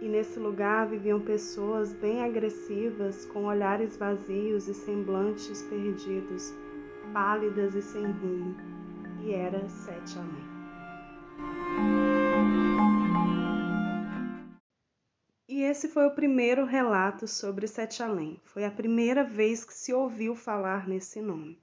e 0.02 0.08
nesse 0.08 0.36
lugar 0.36 0.88
viviam 0.88 1.20
pessoas 1.20 1.92
bem 1.92 2.24
agressivas, 2.24 3.24
com 3.26 3.44
olhares 3.44 3.96
vazios 3.96 4.66
e 4.66 4.74
semblantes 4.74 5.62
perdidos, 5.62 6.52
pálidas 7.12 7.76
e 7.76 7.80
sem 7.80 8.04
rumo, 8.10 8.56
e 9.22 9.32
era 9.32 9.68
Sete 9.68 10.18
Além. 10.18 10.52
E 15.48 15.62
esse 15.62 15.86
foi 15.86 16.04
o 16.06 16.14
primeiro 16.16 16.64
relato 16.64 17.28
sobre 17.28 17.68
Sete 17.68 18.02
Além. 18.02 18.40
Foi 18.42 18.64
a 18.64 18.72
primeira 18.72 19.22
vez 19.22 19.64
que 19.64 19.72
se 19.72 19.94
ouviu 19.94 20.34
falar 20.34 20.88
nesse 20.88 21.20
nome. 21.20 21.56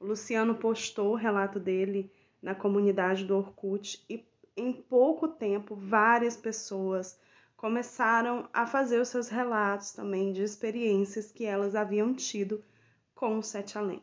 O 0.00 0.06
Luciano 0.06 0.56
postou 0.56 1.12
o 1.12 1.16
relato 1.16 1.60
dele 1.60 2.10
na 2.42 2.52
comunidade 2.52 3.24
do 3.24 3.36
Orkut 3.36 4.04
e 4.10 4.24
em 4.56 4.72
pouco 4.72 5.28
tempo 5.28 5.76
várias 5.76 6.36
pessoas 6.36 7.16
começaram 7.60 8.48
a 8.54 8.66
fazer 8.66 8.98
os 8.98 9.08
seus 9.08 9.28
relatos 9.28 9.92
também 9.92 10.32
de 10.32 10.42
experiências 10.42 11.30
que 11.30 11.44
elas 11.44 11.74
haviam 11.74 12.14
tido 12.14 12.64
com 13.14 13.36
o 13.36 13.42
Sete 13.42 13.76
Além. 13.76 14.02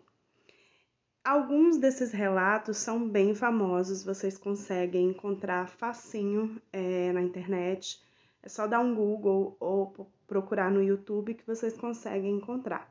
Alguns 1.23 1.79
desses 1.79 2.11
relatos 2.11 2.77
são 2.77 3.09
bem 3.09 3.33
famosos, 3.33 4.03
vocês 4.03 4.37
conseguem 4.37 5.09
encontrar 5.09 5.67
facinho 5.69 6.61
é, 6.71 7.11
na 7.11 7.19
internet. 7.19 7.99
É 8.43 8.47
só 8.47 8.67
dar 8.67 8.79
um 8.79 8.93
Google 8.93 9.57
ou 9.59 10.07
procurar 10.27 10.69
no 10.69 10.83
YouTube 10.83 11.33
que 11.33 11.47
vocês 11.47 11.75
conseguem 11.75 12.35
encontrar. 12.35 12.87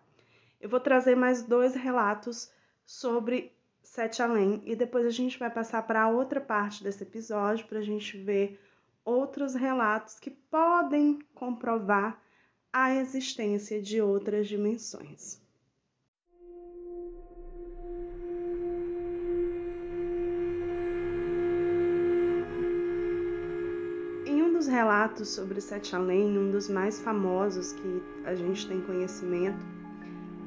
Eu 0.61 0.69
vou 0.69 0.81
trazer 0.81 1.15
mais 1.15 1.45
dois 1.45 1.77
relatos 1.77 2.51
sobre 2.85 3.53
Sete 3.85 4.21
Além 4.21 4.61
e 4.67 4.75
depois 4.75 5.07
a 5.07 5.11
gente 5.11 5.39
vai 5.39 5.49
passar 5.49 5.87
para 5.87 6.09
outra 6.09 6.41
parte 6.41 6.83
desse 6.83 7.05
episódio 7.05 7.69
para 7.69 7.79
a 7.79 7.83
gente 7.83 8.19
ver 8.19 8.61
outros 9.07 9.55
relatos 9.55 10.19
que 10.19 10.31
podem 10.31 11.21
comprovar 11.33 12.21
a 12.73 12.93
existência 12.93 13.81
de 13.81 14.03
outras 14.03 14.49
dimensões. 14.49 15.41
Em 24.27 24.43
um 24.43 24.53
dos 24.53 24.67
relatos 24.67 25.29
sobre 25.29 25.61
Sete 25.61 25.95
Além, 25.95 26.37
um 26.37 26.51
dos 26.51 26.69
mais 26.69 27.01
famosos 27.01 27.73
que 27.73 28.03
a 28.25 28.35
gente 28.35 28.67
tem 28.67 28.81
conhecimento, 28.81 29.65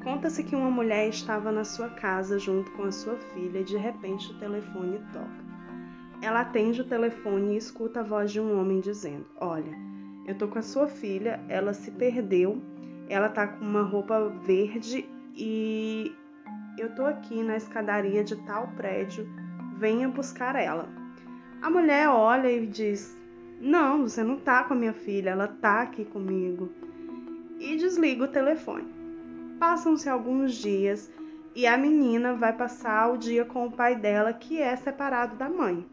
conta-se 0.04 0.44
que 0.44 0.54
uma 0.54 0.70
mulher 0.70 1.08
estava 1.08 1.50
na 1.50 1.64
sua 1.64 1.88
casa 1.88 2.38
junto 2.38 2.70
com 2.72 2.84
a 2.84 2.92
sua 2.92 3.16
filha 3.16 3.60
e 3.60 3.64
de 3.64 3.78
repente 3.78 4.30
o 4.30 4.38
telefone 4.38 4.98
toca. 5.14 5.49
Ela 6.22 6.40
atende 6.40 6.82
o 6.82 6.84
telefone 6.84 7.54
e 7.54 7.56
escuta 7.56 8.00
a 8.00 8.02
voz 8.02 8.30
de 8.30 8.40
um 8.40 8.60
homem 8.60 8.80
dizendo: 8.80 9.24
Olha, 9.36 9.72
eu 10.26 10.36
tô 10.36 10.48
com 10.48 10.58
a 10.58 10.62
sua 10.62 10.86
filha, 10.86 11.40
ela 11.48 11.72
se 11.72 11.90
perdeu, 11.90 12.62
ela 13.08 13.28
tá 13.28 13.46
com 13.46 13.64
uma 13.64 13.82
roupa 13.82 14.28
verde 14.44 15.08
e 15.34 16.14
eu 16.78 16.94
tô 16.94 17.06
aqui 17.06 17.42
na 17.42 17.56
escadaria 17.56 18.22
de 18.22 18.36
tal 18.44 18.68
prédio, 18.76 19.26
venha 19.78 20.08
buscar 20.08 20.56
ela. 20.56 20.88
A 21.62 21.70
mulher 21.70 22.08
olha 22.08 22.50
e 22.50 22.66
diz: 22.66 23.16
Não, 23.58 24.02
você 24.02 24.22
não 24.22 24.36
tá 24.36 24.64
com 24.64 24.74
a 24.74 24.76
minha 24.76 24.92
filha, 24.92 25.30
ela 25.30 25.48
tá 25.48 25.82
aqui 25.82 26.04
comigo. 26.04 26.70
E 27.58 27.76
desliga 27.76 28.24
o 28.24 28.28
telefone. 28.28 28.88
Passam-se 29.58 30.08
alguns 30.08 30.54
dias 30.54 31.12
e 31.54 31.66
a 31.66 31.76
menina 31.76 32.34
vai 32.34 32.52
passar 32.54 33.12
o 33.12 33.18
dia 33.18 33.44
com 33.44 33.66
o 33.66 33.72
pai 33.72 33.94
dela, 33.94 34.32
que 34.32 34.60
é 34.60 34.74
separado 34.76 35.36
da 35.36 35.48
mãe. 35.48 35.86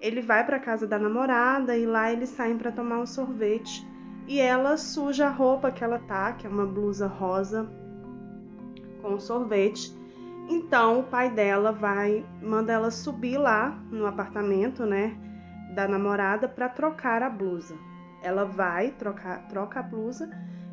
Ele 0.00 0.22
vai 0.22 0.44
para 0.44 0.58
casa 0.58 0.86
da 0.86 0.98
namorada 0.98 1.76
e 1.76 1.84
lá 1.84 2.10
eles 2.10 2.30
saem 2.30 2.56
para 2.56 2.72
tomar 2.72 2.98
um 2.98 3.06
sorvete. 3.06 3.86
E 4.26 4.40
ela 4.40 4.76
suja 4.76 5.26
a 5.26 5.30
roupa 5.30 5.70
que 5.70 5.84
ela 5.84 5.98
tá, 5.98 6.32
que 6.32 6.46
é 6.46 6.50
uma 6.50 6.66
blusa 6.66 7.06
rosa 7.06 7.68
com 9.02 9.18
sorvete. 9.18 9.94
Então 10.48 11.00
o 11.00 11.04
pai 11.04 11.30
dela 11.30 11.72
vai 11.72 12.24
manda 12.40 12.72
ela 12.72 12.90
subir 12.90 13.38
lá 13.38 13.70
no 13.90 14.06
apartamento, 14.06 14.84
né, 14.84 15.16
da 15.74 15.86
namorada 15.86 16.48
para 16.48 16.68
trocar 16.68 17.22
a 17.22 17.30
blusa. 17.30 17.76
Ela 18.22 18.44
vai 18.44 18.90
trocar 18.92 19.46
troca 19.48 19.80
a 19.80 19.82
blusa 19.82 20.30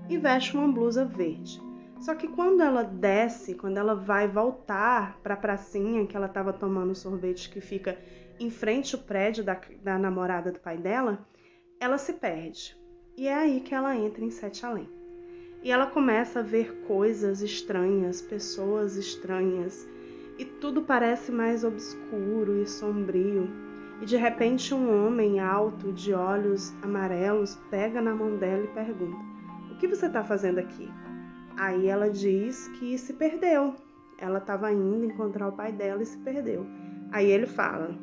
e 0.09 0.17
veste 0.17 0.55
uma 0.55 0.67
blusa 0.67 1.05
verde. 1.05 1.61
Só 1.99 2.13
que 2.13 2.27
quando 2.27 2.61
ela 2.61 2.83
desce, 2.83 3.55
quando 3.55 3.77
ela 3.77 3.95
vai 3.95 4.27
voltar 4.27 5.17
para 5.23 5.33
a 5.33 5.37
pracinha 5.37 6.05
que 6.05 6.15
ela 6.15 6.27
estava 6.27 6.53
tomando 6.53 6.93
sorvete 6.93 7.49
que 7.49 7.59
fica 7.59 7.97
em 8.39 8.49
frente 8.49 8.95
ao 8.95 9.01
prédio 9.01 9.43
da, 9.43 9.59
da 9.83 9.97
namorada 9.97 10.51
do 10.51 10.59
pai 10.59 10.77
dela, 10.77 11.25
ela 11.79 11.97
se 11.97 12.13
perde. 12.13 12.77
E 13.15 13.27
é 13.27 13.33
aí 13.33 13.61
que 13.61 13.73
ela 13.73 13.95
entra 13.95 14.23
em 14.23 14.29
Sete 14.29 14.65
Além. 14.65 14.89
E 15.63 15.71
ela 15.71 15.87
começa 15.87 16.39
a 16.39 16.43
ver 16.43 16.83
coisas 16.87 17.41
estranhas, 17.41 18.21
pessoas 18.21 18.95
estranhas, 18.95 19.87
e 20.37 20.45
tudo 20.45 20.83
parece 20.83 21.31
mais 21.31 21.63
obscuro 21.63 22.61
e 22.61 22.67
sombrio. 22.67 23.49
E 24.01 24.05
de 24.05 24.15
repente 24.15 24.73
um 24.73 25.07
homem 25.07 25.39
alto, 25.39 25.91
de 25.91 26.13
olhos 26.13 26.71
amarelos, 26.83 27.55
pega 27.71 27.99
na 27.99 28.13
mão 28.13 28.37
dela 28.37 28.63
e 28.63 28.67
pergunta: 28.67 29.17
O 29.71 29.77
que 29.77 29.87
você 29.87 30.05
está 30.05 30.23
fazendo 30.23 30.59
aqui? 30.59 30.87
Aí 31.57 31.87
ela 31.87 32.09
diz 32.09 32.67
que 32.79 32.95
se 32.99 33.13
perdeu. 33.13 33.75
Ela 34.19 34.37
estava 34.37 34.71
indo 34.71 35.05
encontrar 35.05 35.47
o 35.47 35.53
pai 35.53 35.71
dela 35.71 36.03
e 36.03 36.05
se 36.05 36.17
perdeu. 36.19 36.67
Aí 37.11 37.25
ele 37.25 37.47
fala: 37.47 37.97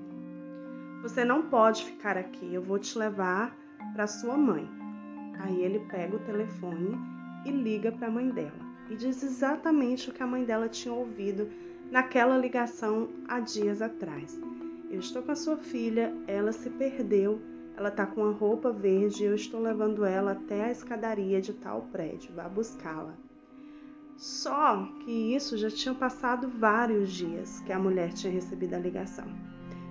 você 1.05 1.23
não 1.23 1.43
pode 1.43 1.85
ficar 1.85 2.17
aqui, 2.17 2.55
eu 2.55 2.63
vou 2.63 2.79
te 2.79 2.99
levar 2.99 3.55
para 3.93 4.07
sua 4.07 4.39
mãe. 4.39 4.67
Aí 5.39 5.61
ele 5.61 5.81
pega 5.81 6.17
o 6.17 6.21
telefone 6.21 6.97
e 7.45 7.51
liga 7.51 7.93
para 7.93 8.09
a 8.09 8.11
mãe 8.11 8.31
dela 8.31 8.65
e 8.89 8.97
diz 8.97 9.23
exatamente 9.23 10.09
o 10.09 10.15
que 10.15 10.23
a 10.23 10.27
mãe 10.27 10.45
dela 10.45 10.67
tinha 10.67 10.95
ouvido 10.95 11.51
naquela 11.91 12.39
ligação 12.39 13.11
há 13.29 13.39
dias 13.39 13.83
atrás. 13.83 14.41
Eu 14.91 14.99
estou 14.99 15.23
com 15.23 15.33
a 15.33 15.37
sua 15.37 15.59
filha, 15.59 16.11
ela 16.27 16.53
se 16.53 16.71
perdeu, 16.71 17.39
ela 17.77 17.91
está 17.91 18.07
com 18.07 18.25
a 18.25 18.33
roupa 18.33 18.73
verde, 18.73 19.25
eu 19.25 19.35
estou 19.35 19.61
levando 19.61 20.07
ela 20.07 20.33
até 20.33 20.65
a 20.65 20.71
escadaria 20.71 21.39
de 21.39 21.53
tal 21.53 21.83
prédio, 21.93 22.33
vá 22.35 22.49
buscá-la. 22.49 23.15
Só 24.17 24.89
que 25.05 25.35
isso 25.35 25.59
já 25.59 25.71
tinha 25.71 25.95
passado 25.95 26.49
vários 26.49 27.13
dias 27.13 27.61
que 27.61 27.73
a 27.75 27.79
mulher 27.79 28.15
tinha 28.15 28.33
recebido 28.33 28.73
a 28.73 28.79
ligação. 28.79 29.27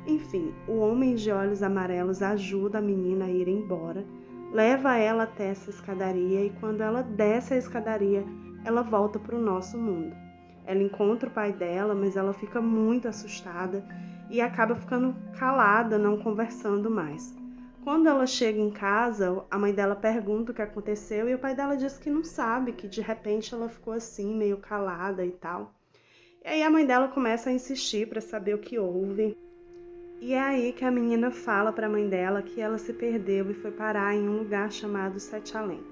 Enfim, 0.06 0.54
o 0.68 0.80
homem 0.80 1.16
de 1.16 1.32
olhos 1.32 1.64
amarelos 1.64 2.22
ajuda 2.22 2.80
a 2.80 2.82
menina 2.82 3.26
a 3.26 3.30
ir 3.30 3.48
embora, 3.48 4.06
leva 4.52 4.98
ela 4.98 5.24
até 5.24 5.48
essa 5.48 5.70
escadaria 5.70 6.46
e 6.46 6.50
quando 6.60 6.82
ela 6.82 7.02
desce 7.02 7.54
a 7.54 7.58
escadaria, 7.58 8.26
ela 8.66 8.82
volta 8.82 9.18
para 9.18 9.36
o 9.36 9.42
nosso 9.42 9.78
mundo. 9.78 10.16
Ela 10.66 10.84
encontra 10.84 11.30
o 11.30 11.32
pai 11.32 11.54
dela, 11.54 11.96
mas 11.96 12.16
ela 12.16 12.34
fica 12.34 12.62
muito 12.62 13.08
assustada 13.08 13.84
e 14.30 14.42
acaba 14.42 14.76
ficando 14.76 15.16
calada, 15.38 15.98
não 15.98 16.18
conversando 16.18 16.90
mais. 16.90 17.36
Quando 17.84 18.08
ela 18.08 18.26
chega 18.26 18.60
em 18.60 18.72
casa, 18.72 19.44
a 19.52 19.60
mãe 19.60 19.74
dela 19.74 19.96
pergunta 19.96 20.52
o 20.52 20.56
que 20.56 20.62
aconteceu 20.62 21.28
e 21.28 21.36
o 21.36 21.40
pai 21.40 21.54
dela 21.54 21.76
diz 21.76 21.98
que 21.98 22.10
não 22.10 22.24
sabe, 22.24 22.72
que 22.72 22.88
de 22.88 23.02
repente 23.02 23.54
ela 23.54 23.68
ficou 23.68 23.94
assim, 23.94 24.36
meio 24.36 24.58
calada 24.58 25.26
e 25.26 25.32
tal. 25.32 25.74
E 26.44 26.48
aí 26.48 26.64
a 26.64 26.70
mãe 26.70 26.86
dela 26.86 27.10
começa 27.10 27.50
a 27.50 27.54
insistir 27.54 28.08
para 28.08 28.22
saber 28.22 28.56
o 28.56 28.60
que 28.60 28.80
houve. 28.80 29.38
E 30.25 30.34
é 30.34 30.39
aí 30.39 30.72
que 30.72 30.86
a 30.86 30.89
menina 30.89 31.30
fala 31.32 31.74
para 31.74 31.88
a 31.88 31.89
mãe 31.89 32.08
dela 32.08 32.42
que 32.42 32.62
ela 32.62 32.77
se 32.77 32.94
perdeu 32.94 33.51
e 33.51 33.53
foi 33.53 33.72
parar 33.72 34.15
em 34.15 34.30
um 34.30 34.38
lugar 34.38 34.72
chamado 34.72 35.20
Sete 35.20 35.58
Além 35.58 35.84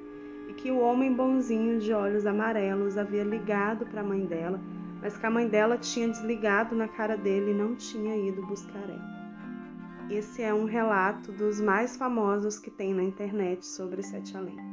e 0.48 0.54
que 0.54 0.72
o 0.72 0.80
homem 0.80 1.14
bonzinho 1.14 1.82
de 1.82 1.92
olhos 1.92 2.26
amarelos 2.26 2.98
havia 2.98 3.26
ligado 3.26 3.86
para 3.86 4.00
a 4.00 4.04
mãe 4.06 4.26
dela, 4.26 4.58
mas 5.02 5.18
que 5.18 5.26
a 5.26 5.30
mãe 5.30 5.50
dela 5.50 5.78
tinha 5.78 6.08
desligado 6.08 6.74
na 6.74 6.88
cara 6.88 7.18
dele 7.18 7.52
e 7.52 7.54
não 7.54 7.76
tinha 7.76 8.16
ido 8.16 8.42
buscar 8.48 8.90
ela. 8.90 10.10
Esse 10.10 10.42
é 10.42 10.54
um 10.54 10.64
relato 10.64 11.34
dos 11.34 11.60
mais 11.60 11.98
famosos 11.98 12.58
que 12.58 12.72
tem 12.72 12.94
na 12.94 13.04
internet 13.04 13.66
sobre 13.66 14.02
Sete 14.02 14.38
Além. 14.38 14.71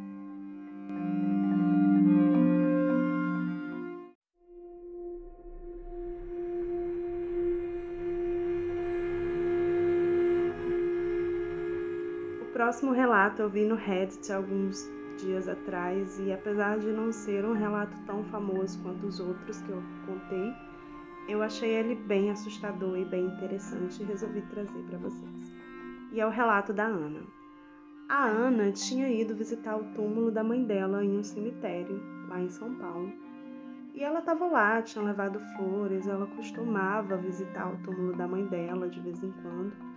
Próximo 12.69 12.93
relato 12.93 13.41
eu 13.41 13.49
vi 13.49 13.65
no 13.65 13.77
Reddit 13.77 14.31
alguns 14.31 14.87
dias 15.17 15.49
atrás 15.49 16.21
e 16.21 16.31
apesar 16.31 16.79
de 16.79 16.89
não 16.89 17.11
ser 17.11 17.43
um 17.43 17.55
relato 17.55 17.97
tão 18.05 18.23
famoso 18.25 18.79
quanto 18.83 19.07
os 19.07 19.19
outros 19.19 19.63
que 19.63 19.71
eu 19.71 19.83
contei, 20.05 20.53
eu 21.31 21.43
achei 21.43 21.71
ele 21.71 21.95
bem 21.95 22.31
assustador 22.31 22.99
e 22.99 23.07
bem 23.07 23.25
interessante 23.25 24.03
e 24.03 24.05
resolvi 24.05 24.43
trazer 24.51 24.83
para 24.83 24.99
vocês. 24.99 25.51
E 26.13 26.21
é 26.21 26.27
o 26.27 26.31
relato 26.31 26.75
da 26.75 26.85
Ana. 26.85 27.23
A 28.07 28.27
Ana 28.27 28.71
tinha 28.71 29.09
ido 29.09 29.35
visitar 29.35 29.75
o 29.75 29.85
túmulo 29.95 30.31
da 30.31 30.45
mãe 30.45 30.63
dela 30.63 31.03
em 31.03 31.17
um 31.17 31.25
cemitério 31.25 31.99
lá 32.29 32.39
em 32.39 32.51
São 32.51 32.75
Paulo. 32.75 33.11
E 33.95 34.05
ela 34.05 34.19
estava 34.19 34.47
lá, 34.47 34.83
tinha 34.83 35.03
levado 35.03 35.41
flores, 35.57 36.07
ela 36.07 36.27
costumava 36.27 37.17
visitar 37.17 37.73
o 37.73 37.79
túmulo 37.79 38.15
da 38.15 38.29
mãe 38.29 38.45
dela 38.45 38.91
de 38.91 39.01
vez 39.01 39.23
em 39.23 39.33
quando. 39.41 39.88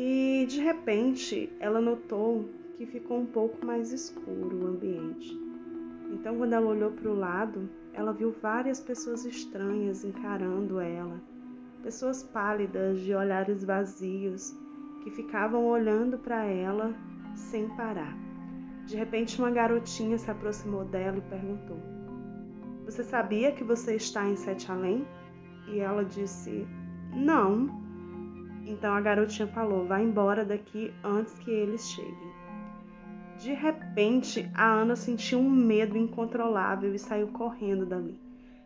E 0.00 0.46
de 0.46 0.60
repente 0.60 1.52
ela 1.58 1.80
notou 1.80 2.48
que 2.76 2.86
ficou 2.86 3.18
um 3.18 3.26
pouco 3.26 3.66
mais 3.66 3.90
escuro 3.92 4.56
o 4.56 4.66
ambiente. 4.68 5.36
Então, 6.12 6.38
quando 6.38 6.52
ela 6.52 6.68
olhou 6.68 6.92
para 6.92 7.10
o 7.10 7.16
lado, 7.16 7.68
ela 7.92 8.12
viu 8.12 8.30
várias 8.30 8.78
pessoas 8.78 9.24
estranhas 9.24 10.04
encarando 10.04 10.78
ela, 10.78 11.20
pessoas 11.82 12.22
pálidas, 12.22 13.00
de 13.00 13.12
olhares 13.12 13.64
vazios, 13.64 14.56
que 15.02 15.10
ficavam 15.10 15.66
olhando 15.66 16.16
para 16.16 16.44
ela 16.44 16.94
sem 17.34 17.68
parar. 17.70 18.16
De 18.86 18.96
repente, 18.96 19.40
uma 19.40 19.50
garotinha 19.50 20.16
se 20.16 20.30
aproximou 20.30 20.84
dela 20.84 21.18
e 21.18 21.22
perguntou: 21.22 21.82
Você 22.84 23.02
sabia 23.02 23.50
que 23.50 23.64
você 23.64 23.96
está 23.96 24.24
em 24.28 24.36
Sete 24.36 24.70
Além? 24.70 25.04
E 25.66 25.80
ela 25.80 26.04
disse: 26.04 26.64
Não. 27.12 27.87
Então 28.68 28.94
a 28.94 29.00
garotinha 29.00 29.48
falou: 29.48 29.86
Vá 29.86 29.98
embora 29.98 30.44
daqui 30.44 30.92
antes 31.02 31.38
que 31.38 31.50
eles 31.50 31.88
cheguem. 31.88 32.38
De 33.38 33.54
repente, 33.54 34.50
a 34.54 34.70
Ana 34.70 34.94
sentiu 34.94 35.38
um 35.38 35.48
medo 35.48 35.96
incontrolável 35.96 36.94
e 36.94 36.98
saiu 36.98 37.28
correndo 37.28 37.86
dali. 37.86 38.20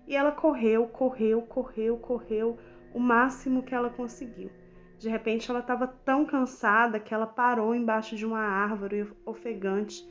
E 0.09 0.17
ela 0.17 0.33
correu, 0.33 0.87
correu, 0.89 1.43
correu, 1.43 1.97
correu 1.99 2.59
o 2.93 2.99
máximo 2.99 3.63
que 3.63 3.75
ela 3.75 3.91
conseguiu. 3.91 4.51
De 4.99 5.09
repente, 5.09 5.49
ela 5.49 5.61
estava 5.61 5.87
tão 5.87 6.25
cansada 6.25 6.99
que 6.99 7.15
ela 7.15 7.27
parou 7.27 7.75
embaixo 7.75 8.17
de 8.17 8.27
uma 8.27 8.41
árvore 8.41 9.09
ofegante. 9.25 10.05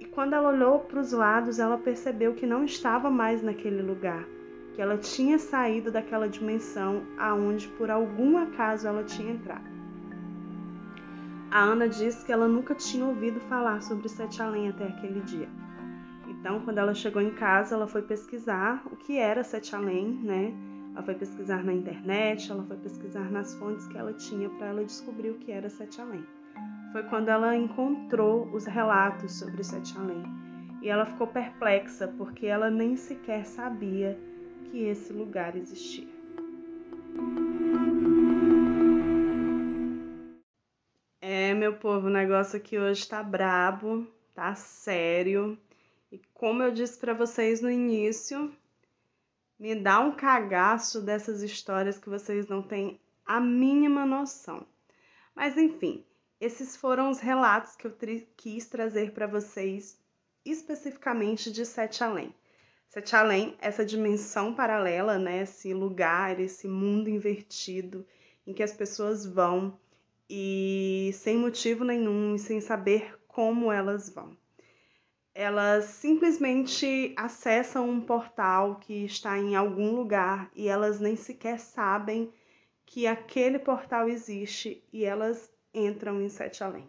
E 0.00 0.06
quando 0.06 0.34
ela 0.34 0.50
olhou 0.50 0.80
para 0.80 1.00
os 1.00 1.12
lados, 1.12 1.58
ela 1.58 1.76
percebeu 1.76 2.34
que 2.34 2.46
não 2.46 2.64
estava 2.64 3.10
mais 3.10 3.42
naquele 3.42 3.82
lugar, 3.82 4.26
que 4.74 4.82
ela 4.82 4.98
tinha 4.98 5.38
saído 5.38 5.90
daquela 5.90 6.28
dimensão 6.28 7.02
aonde 7.16 7.68
por 7.68 7.90
algum 7.90 8.36
acaso 8.36 8.88
ela 8.88 9.04
tinha 9.04 9.32
entrado. 9.32 9.72
A 11.50 11.60
Ana 11.60 11.88
disse 11.88 12.26
que 12.26 12.32
ela 12.32 12.48
nunca 12.48 12.74
tinha 12.74 13.06
ouvido 13.06 13.38
falar 13.42 13.80
sobre 13.80 14.08
Sete 14.08 14.42
Além 14.42 14.68
até 14.68 14.88
aquele 14.88 15.20
dia. 15.20 15.48
Então, 16.26 16.60
quando 16.60 16.78
ela 16.78 16.92
chegou 16.92 17.22
em 17.22 17.30
casa, 17.30 17.76
ela 17.76 17.86
foi 17.86 18.02
pesquisar 18.02 18.82
o 18.90 18.96
que 18.96 19.16
era 19.18 19.44
Sete 19.44 19.76
Além, 19.76 20.18
né? 20.20 20.52
Ela 20.92 21.02
foi 21.04 21.14
pesquisar 21.14 21.62
na 21.62 21.72
internet, 21.72 22.50
ela 22.50 22.64
foi 22.64 22.76
pesquisar 22.76 23.30
nas 23.30 23.54
fontes 23.54 23.86
que 23.86 23.96
ela 23.96 24.12
tinha 24.12 24.50
para 24.50 24.66
ela 24.66 24.84
descobrir 24.84 25.30
o 25.30 25.38
que 25.38 25.52
era 25.52 25.70
Sete 25.70 26.00
Além. 26.00 26.24
Foi 26.90 27.04
quando 27.04 27.28
ela 27.28 27.56
encontrou 27.56 28.48
os 28.52 28.66
relatos 28.66 29.38
sobre 29.38 29.62
Sete 29.62 29.96
Além. 29.96 30.24
E 30.82 30.88
ela 30.88 31.06
ficou 31.06 31.28
perplexa 31.28 32.08
porque 32.18 32.46
ela 32.46 32.68
nem 32.68 32.96
sequer 32.96 33.46
sabia 33.46 34.18
que 34.70 34.84
esse 34.84 35.12
lugar 35.12 35.56
existia. 35.56 36.14
meu 41.64 41.72
povo, 41.78 42.08
o 42.08 42.10
negócio 42.10 42.58
aqui 42.58 42.78
hoje 42.78 43.08
tá 43.08 43.22
brabo, 43.22 44.06
tá 44.34 44.54
sério. 44.54 45.58
E 46.12 46.20
como 46.34 46.62
eu 46.62 46.70
disse 46.70 46.98
para 46.98 47.14
vocês 47.14 47.62
no 47.62 47.70
início, 47.70 48.54
me 49.58 49.74
dá 49.74 49.98
um 49.98 50.12
cagaço 50.12 51.00
dessas 51.00 51.40
histórias 51.40 51.96
que 51.96 52.10
vocês 52.10 52.46
não 52.48 52.60
têm 52.60 53.00
a 53.24 53.40
mínima 53.40 54.04
noção. 54.04 54.66
Mas 55.34 55.56
enfim, 55.56 56.04
esses 56.38 56.76
foram 56.76 57.08
os 57.08 57.18
relatos 57.18 57.74
que 57.76 57.86
eu 57.86 57.96
quis 58.36 58.66
trazer 58.66 59.12
para 59.12 59.26
vocês 59.26 59.98
especificamente 60.44 61.50
de 61.50 61.64
Sete 61.64 62.04
Além. 62.04 62.34
Sete 62.94 63.16
Além, 63.16 63.56
essa 63.60 63.84
dimensão 63.84 64.54
paralela, 64.54 65.18
né, 65.18 65.42
esse 65.42 65.74
lugar, 65.74 66.38
esse 66.38 66.68
mundo 66.68 67.10
invertido 67.10 68.06
em 68.46 68.54
que 68.54 68.62
as 68.62 68.72
pessoas 68.72 69.26
vão 69.26 69.76
e 70.30 71.10
sem 71.12 71.36
motivo 71.36 71.84
nenhum 71.84 72.38
sem 72.38 72.60
saber 72.60 73.18
como 73.26 73.72
elas 73.72 74.08
vão. 74.08 74.36
Elas 75.34 75.86
simplesmente 75.86 77.12
acessam 77.16 77.90
um 77.90 78.00
portal 78.00 78.76
que 78.76 79.04
está 79.04 79.36
em 79.36 79.56
algum 79.56 79.90
lugar 79.96 80.48
e 80.54 80.68
elas 80.68 81.00
nem 81.00 81.16
sequer 81.16 81.58
sabem 81.58 82.32
que 82.86 83.08
aquele 83.08 83.58
portal 83.58 84.08
existe 84.08 84.84
e 84.92 85.04
elas 85.04 85.52
entram 85.74 86.22
em 86.22 86.28
Sete 86.28 86.62
Além. 86.62 86.86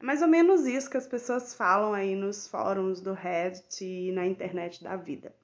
É 0.00 0.02
mais 0.02 0.22
ou 0.22 0.28
menos 0.28 0.64
isso 0.66 0.88
que 0.88 0.96
as 0.96 1.06
pessoas 1.06 1.52
falam 1.52 1.92
aí 1.92 2.16
nos 2.16 2.48
fóruns 2.48 3.02
do 3.02 3.12
Reddit 3.12 3.84
e 3.84 4.12
na 4.12 4.26
internet 4.26 4.82
da 4.82 4.96
vida. 4.96 5.41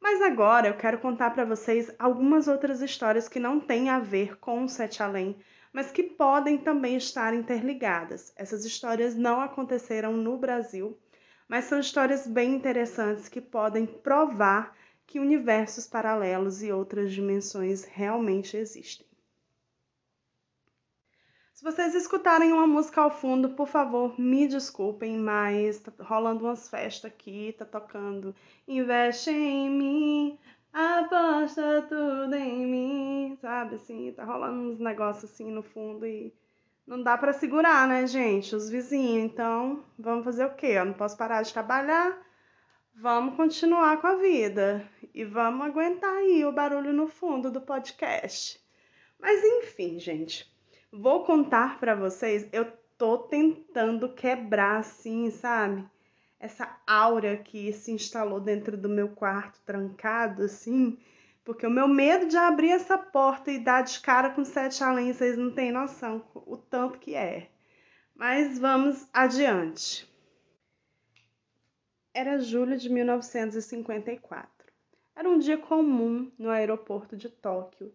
Mas 0.00 0.22
agora 0.22 0.68
eu 0.68 0.76
quero 0.76 0.98
contar 0.98 1.30
para 1.30 1.44
vocês 1.44 1.90
algumas 1.98 2.48
outras 2.48 2.80
histórias 2.80 3.28
que 3.28 3.40
não 3.40 3.58
têm 3.58 3.88
a 3.88 3.98
ver 3.98 4.38
com 4.38 4.64
o 4.64 4.68
Sete 4.68 5.02
Além, 5.02 5.36
mas 5.72 5.90
que 5.90 6.02
podem 6.02 6.58
também 6.58 6.96
estar 6.96 7.34
interligadas. 7.34 8.32
Essas 8.36 8.64
histórias 8.64 9.14
não 9.14 9.40
aconteceram 9.40 10.16
no 10.16 10.38
Brasil, 10.38 10.98
mas 11.48 11.64
são 11.66 11.78
histórias 11.78 12.26
bem 12.26 12.54
interessantes 12.54 13.28
que 13.28 13.40
podem 13.40 13.86
provar 13.86 14.76
que 15.06 15.20
universos 15.20 15.86
paralelos 15.86 16.62
e 16.62 16.72
outras 16.72 17.12
dimensões 17.12 17.84
realmente 17.84 18.56
existem. 18.56 19.05
Se 21.56 21.64
vocês 21.64 21.94
escutarem 21.94 22.52
uma 22.52 22.66
música 22.66 23.00
ao 23.00 23.10
fundo, 23.10 23.48
por 23.48 23.66
favor, 23.66 24.20
me 24.20 24.46
desculpem, 24.46 25.16
mas 25.16 25.80
tá 25.80 25.90
rolando 26.00 26.44
umas 26.44 26.68
festas 26.68 27.10
aqui, 27.10 27.54
tá 27.56 27.64
tocando 27.64 28.34
Investe 28.68 29.30
em 29.30 29.70
mim, 29.70 30.38
aposta 30.70 31.86
tudo 31.88 32.34
em 32.34 32.66
mim, 32.66 33.38
sabe? 33.40 33.76
Assim, 33.76 34.12
tá 34.12 34.22
rolando 34.22 34.68
uns 34.68 34.78
negócios 34.78 35.32
assim 35.32 35.50
no 35.50 35.62
fundo 35.62 36.04
e 36.04 36.30
não 36.86 37.02
dá 37.02 37.16
para 37.16 37.32
segurar, 37.32 37.88
né, 37.88 38.06
gente? 38.06 38.54
Os 38.54 38.68
vizinhos. 38.68 39.32
Então, 39.32 39.82
vamos 39.98 40.26
fazer 40.26 40.44
o 40.44 40.54
quê? 40.54 40.74
Eu 40.76 40.84
não 40.84 40.92
posso 40.92 41.16
parar 41.16 41.40
de 41.40 41.54
trabalhar. 41.54 42.22
Vamos 42.94 43.34
continuar 43.34 43.98
com 44.02 44.08
a 44.08 44.16
vida 44.16 44.86
e 45.14 45.24
vamos 45.24 45.66
aguentar 45.66 46.16
aí 46.16 46.44
o 46.44 46.52
barulho 46.52 46.92
no 46.92 47.08
fundo 47.08 47.50
do 47.50 47.62
podcast. 47.62 48.60
Mas 49.18 49.42
enfim, 49.42 49.98
gente, 49.98 50.54
vou 50.98 51.24
contar 51.24 51.78
para 51.78 51.94
vocês. 51.94 52.48
Eu 52.52 52.72
tô 52.98 53.18
tentando 53.18 54.12
quebrar 54.14 54.78
assim, 54.80 55.30
sabe? 55.30 55.88
essa 56.38 56.80
aura 56.86 57.36
que 57.36 57.72
se 57.72 57.90
instalou 57.92 58.40
dentro 58.40 58.76
do 58.76 58.88
meu 58.88 59.08
quarto 59.08 59.60
trancado, 59.64 60.42
assim, 60.42 60.98
Porque 61.44 61.66
o 61.66 61.70
meu 61.70 61.86
medo 61.86 62.26
de 62.26 62.36
abrir 62.36 62.70
essa 62.70 62.98
porta 62.98 63.52
e 63.52 63.58
dar 63.58 63.82
de 63.82 64.00
cara 64.00 64.30
com 64.30 64.44
sete 64.44 64.82
além, 64.82 65.12
vocês 65.12 65.38
não 65.38 65.52
têm 65.52 65.70
noção 65.70 66.24
o 66.34 66.56
tanto 66.56 66.98
que 66.98 67.14
é. 67.14 67.48
Mas 68.14 68.58
vamos 68.58 69.08
adiante. 69.12 70.10
Era 72.12 72.40
julho 72.40 72.76
de 72.76 72.90
1954. 72.90 74.50
Era 75.14 75.28
um 75.28 75.38
dia 75.38 75.56
comum 75.56 76.32
no 76.36 76.50
aeroporto 76.50 77.16
de 77.16 77.28
Tóquio, 77.28 77.94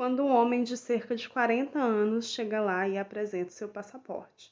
quando 0.00 0.22
um 0.24 0.34
homem 0.34 0.62
de 0.62 0.78
cerca 0.78 1.14
de 1.14 1.28
40 1.28 1.78
anos 1.78 2.30
chega 2.30 2.58
lá 2.58 2.88
e 2.88 2.96
apresenta 2.96 3.50
seu 3.50 3.68
passaporte. 3.68 4.50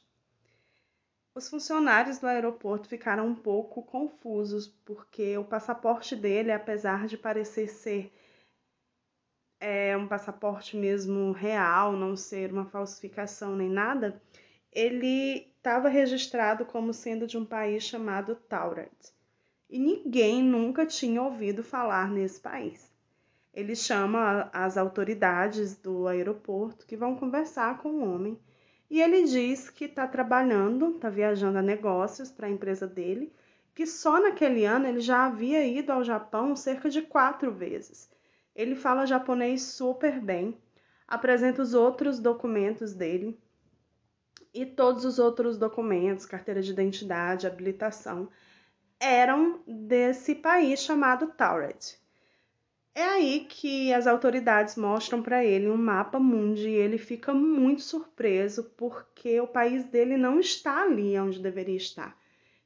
Os 1.34 1.48
funcionários 1.48 2.18
do 2.18 2.26
aeroporto 2.26 2.86
ficaram 2.86 3.26
um 3.26 3.34
pouco 3.34 3.82
confusos, 3.82 4.68
porque 4.84 5.38
o 5.38 5.44
passaporte 5.46 6.14
dele, 6.14 6.52
apesar 6.52 7.06
de 7.06 7.16
parecer 7.16 7.66
ser 7.70 8.12
é, 9.58 9.96
um 9.96 10.06
passaporte 10.06 10.76
mesmo 10.76 11.32
real, 11.32 11.92
não 11.92 12.14
ser 12.14 12.52
uma 12.52 12.66
falsificação 12.66 13.56
nem 13.56 13.70
nada, 13.70 14.20
ele 14.70 15.50
estava 15.56 15.88
registrado 15.88 16.66
como 16.66 16.92
sendo 16.92 17.26
de 17.26 17.38
um 17.38 17.44
país 17.46 17.84
chamado 17.84 18.34
Taurat. 18.34 18.92
E 19.70 19.78
ninguém 19.78 20.42
nunca 20.42 20.84
tinha 20.84 21.22
ouvido 21.22 21.64
falar 21.64 22.10
nesse 22.10 22.38
país. 22.38 22.87
Ele 23.58 23.74
chama 23.74 24.48
as 24.52 24.76
autoridades 24.76 25.76
do 25.76 26.06
aeroporto 26.06 26.86
que 26.86 26.96
vão 26.96 27.16
conversar 27.16 27.78
com 27.78 27.88
o 27.88 28.08
homem 28.08 28.38
e 28.88 29.02
ele 29.02 29.24
diz 29.24 29.68
que 29.68 29.86
está 29.86 30.06
trabalhando, 30.06 30.94
está 30.94 31.10
viajando 31.10 31.58
a 31.58 31.62
negócios 31.62 32.30
para 32.30 32.46
a 32.46 32.50
empresa 32.50 32.86
dele, 32.86 33.34
que 33.74 33.84
só 33.84 34.20
naquele 34.20 34.64
ano 34.64 34.86
ele 34.86 35.00
já 35.00 35.26
havia 35.26 35.66
ido 35.66 35.90
ao 35.90 36.04
Japão 36.04 36.54
cerca 36.54 36.88
de 36.88 37.02
quatro 37.02 37.50
vezes. 37.50 38.08
Ele 38.54 38.76
fala 38.76 39.06
japonês 39.06 39.62
super 39.62 40.20
bem, 40.20 40.56
apresenta 41.08 41.60
os 41.60 41.74
outros 41.74 42.20
documentos 42.20 42.94
dele 42.94 43.36
e 44.54 44.64
todos 44.64 45.04
os 45.04 45.18
outros 45.18 45.58
documentos, 45.58 46.24
carteira 46.24 46.62
de 46.62 46.70
identidade, 46.70 47.44
habilitação, 47.44 48.28
eram 49.00 49.58
desse 49.66 50.36
país 50.36 50.78
chamado 50.78 51.26
Tauret. 51.32 51.98
É 52.98 53.04
aí 53.04 53.46
que 53.48 53.92
as 53.92 54.08
autoridades 54.08 54.74
mostram 54.74 55.22
para 55.22 55.44
ele 55.44 55.68
um 55.68 55.76
mapa 55.76 56.18
mundi 56.18 56.68
e 56.68 56.74
ele 56.74 56.98
fica 56.98 57.32
muito 57.32 57.80
surpreso 57.80 58.72
porque 58.76 59.40
o 59.40 59.46
país 59.46 59.84
dele 59.84 60.16
não 60.16 60.40
está 60.40 60.82
ali 60.82 61.16
onde 61.16 61.38
deveria 61.38 61.76
estar, 61.76 62.18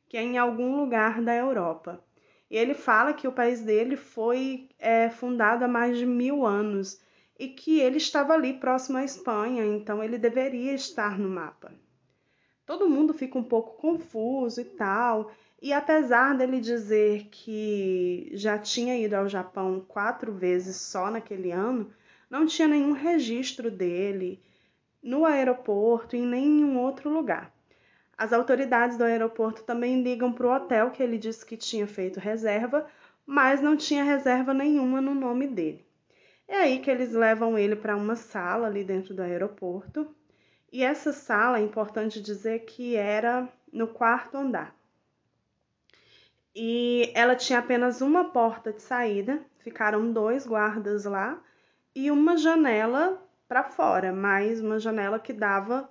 que 0.09 0.17
é 0.17 0.23
em 0.23 0.39
algum 0.39 0.75
lugar 0.75 1.21
da 1.21 1.35
Europa. 1.35 2.03
E 2.51 2.57
ele 2.57 2.73
fala 2.73 3.13
que 3.13 3.29
o 3.29 3.33
país 3.33 3.61
dele 3.61 3.95
foi 3.95 4.71
é, 4.79 5.11
fundado 5.11 5.67
há 5.67 5.69
mais 5.69 5.99
de 5.99 6.07
mil 6.07 6.47
anos 6.47 6.99
e 7.39 7.49
que 7.49 7.79
ele 7.79 7.99
estava 7.99 8.33
ali 8.33 8.55
próximo 8.55 8.97
à 8.97 9.05
Espanha, 9.05 9.67
então 9.67 10.03
ele 10.03 10.17
deveria 10.17 10.73
estar 10.73 11.19
no 11.19 11.29
mapa. 11.29 11.75
Todo 12.65 12.89
mundo 12.89 13.13
fica 13.13 13.39
um 13.39 13.45
pouco 13.45 13.77
confuso 13.77 14.63
e 14.63 14.65
tal, 14.65 15.31
e 15.63 15.73
apesar 15.73 16.37
dele 16.37 16.61
dizer 16.61 17.29
que 17.31 18.33
já 18.35 18.59
tinha 18.59 18.99
ido 18.99 19.15
ao 19.15 19.29
Japão 19.29 19.79
quatro 19.87 20.33
vezes 20.33 20.75
só 20.75 21.09
naquele 21.09 21.53
ano, 21.53 21.89
não 22.29 22.45
tinha 22.47 22.67
nenhum 22.67 22.91
registro 22.91 23.71
dele 23.71 24.43
no 25.01 25.25
aeroporto 25.25 26.17
e 26.17 26.19
em 26.19 26.27
nenhum 26.27 26.81
outro 26.81 27.09
lugar. 27.09 27.55
As 28.19 28.33
autoridades 28.33 28.99
do 28.99 29.05
aeroporto 29.05 29.63
também 29.63 30.03
ligam 30.03 30.33
para 30.33 30.49
o 30.49 30.53
hotel 30.53 30.91
que 30.91 31.01
ele 31.01 31.17
disse 31.17 31.47
que 31.47 31.57
tinha 31.57 31.87
feito 31.87 32.19
reserva, 32.19 32.85
mas 33.25 33.63
não 33.63 33.77
tinha 33.77 34.03
reserva 34.03 34.53
nenhuma 34.53 35.01
no 35.01 35.15
nome 35.15 35.47
dele. 35.47 35.87
É 36.49 36.57
aí 36.57 36.81
que 36.81 36.91
eles 36.91 37.13
levam 37.13 37.57
ele 37.57 37.77
para 37.77 37.95
uma 37.95 38.17
sala 38.17 38.67
ali 38.67 38.83
dentro 38.83 39.15
do 39.15 39.23
aeroporto. 39.23 40.13
E 40.73 40.83
essa 40.83 41.13
sala, 41.13 41.61
é 41.61 41.63
importante 41.63 42.21
dizer 42.21 42.65
que 42.65 42.97
era 42.97 43.49
no 43.73 43.87
quarto 43.87 44.37
andar 44.37 44.82
e 46.55 47.11
ela 47.15 47.35
tinha 47.35 47.59
apenas 47.59 48.01
uma 48.01 48.25
porta 48.25 48.73
de 48.73 48.83
saída, 48.83 49.41
ficaram 49.59 50.13
dois 50.13 50.47
guardas 50.47 51.05
lá 51.05 51.43
e 51.95 52.11
uma 52.11 52.37
janela 52.37 53.23
para 53.49 53.65
fora, 53.65 54.13
mais 54.13 54.61
uma 54.61 54.79
janela 54.79 55.19
que 55.19 55.33
dava, 55.33 55.91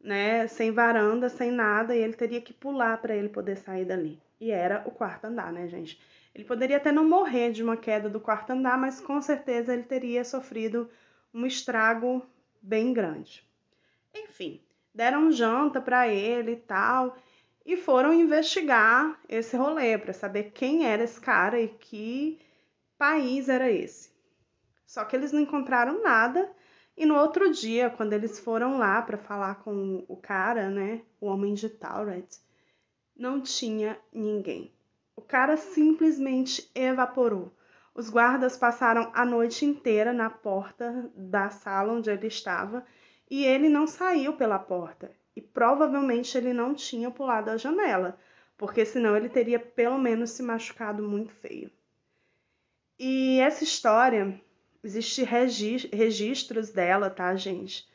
né, 0.00 0.46
sem 0.46 0.70
varanda, 0.72 1.28
sem 1.28 1.50
nada, 1.50 1.94
e 1.94 2.00
ele 2.00 2.14
teria 2.14 2.40
que 2.40 2.52
pular 2.52 3.00
para 3.00 3.14
ele 3.14 3.28
poder 3.28 3.56
sair 3.56 3.84
dali. 3.84 4.20
E 4.40 4.50
era 4.50 4.82
o 4.86 4.90
quarto 4.90 5.24
andar, 5.26 5.52
né, 5.52 5.68
gente? 5.68 6.00
Ele 6.34 6.44
poderia 6.44 6.78
até 6.78 6.90
não 6.90 7.08
morrer 7.08 7.52
de 7.52 7.62
uma 7.62 7.76
queda 7.76 8.08
do 8.08 8.20
quarto 8.20 8.50
andar, 8.50 8.78
mas 8.78 9.00
com 9.00 9.20
certeza 9.20 9.72
ele 9.72 9.82
teria 9.82 10.24
sofrido 10.24 10.88
um 11.32 11.46
estrago 11.46 12.24
bem 12.60 12.92
grande. 12.92 13.46
Enfim, 14.14 14.60
deram 14.94 15.30
janta 15.30 15.80
para 15.80 16.08
ele 16.08 16.52
e 16.52 16.56
tal 16.56 17.16
e 17.64 17.76
foram 17.76 18.12
investigar 18.12 19.20
esse 19.28 19.56
rolê 19.56 19.96
para 19.96 20.12
saber 20.12 20.50
quem 20.52 20.86
era 20.86 21.02
esse 21.04 21.20
cara 21.20 21.60
e 21.60 21.68
que 21.68 22.40
país 22.98 23.48
era 23.48 23.70
esse. 23.70 24.10
Só 24.86 25.04
que 25.04 25.16
eles 25.16 25.32
não 25.32 25.40
encontraram 25.40 26.02
nada 26.02 26.50
e 26.96 27.06
no 27.06 27.16
outro 27.16 27.50
dia, 27.50 27.88
quando 27.88 28.12
eles 28.12 28.38
foram 28.38 28.78
lá 28.78 29.00
para 29.00 29.16
falar 29.16 29.56
com 29.56 30.04
o 30.06 30.16
cara, 30.16 30.68
né, 30.68 31.02
o 31.20 31.26
homem 31.26 31.54
de 31.54 31.68
Tauret, 31.68 32.28
não 33.16 33.40
tinha 33.40 33.98
ninguém. 34.12 34.72
O 35.16 35.22
cara 35.22 35.56
simplesmente 35.56 36.70
evaporou. 36.74 37.50
Os 37.94 38.10
guardas 38.10 38.56
passaram 38.56 39.10
a 39.14 39.24
noite 39.24 39.64
inteira 39.64 40.12
na 40.12 40.30
porta 40.30 41.10
da 41.14 41.50
sala 41.50 41.92
onde 41.92 42.10
ele 42.10 42.26
estava 42.26 42.84
e 43.30 43.44
ele 43.44 43.68
não 43.68 43.86
saiu 43.86 44.34
pela 44.34 44.58
porta 44.58 45.10
e 45.34 45.40
provavelmente 45.40 46.36
ele 46.36 46.52
não 46.52 46.74
tinha 46.74 47.10
pulado 47.10 47.50
a 47.50 47.56
janela, 47.56 48.18
porque 48.56 48.84
senão 48.84 49.16
ele 49.16 49.28
teria 49.28 49.58
pelo 49.58 49.98
menos 49.98 50.30
se 50.30 50.42
machucado 50.42 51.02
muito 51.02 51.32
feio. 51.32 51.70
E 52.98 53.40
essa 53.40 53.64
história, 53.64 54.40
existe 54.84 55.24
registros 55.24 56.70
dela, 56.70 57.10
tá, 57.10 57.34
gente? 57.34 57.88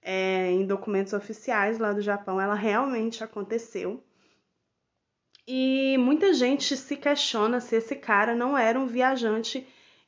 É, 0.00 0.50
em 0.50 0.66
documentos 0.66 1.12
oficiais 1.12 1.78
lá 1.78 1.92
do 1.92 2.00
Japão, 2.00 2.40
ela 2.40 2.54
realmente 2.54 3.24
aconteceu. 3.24 4.02
E 5.46 5.96
muita 5.98 6.32
gente 6.32 6.76
se 6.76 6.96
questiona 6.96 7.60
se 7.60 7.76
esse 7.76 7.96
cara 7.96 8.34
não 8.34 8.56
era 8.56 8.78
um 8.78 8.86
viajante 8.86 9.66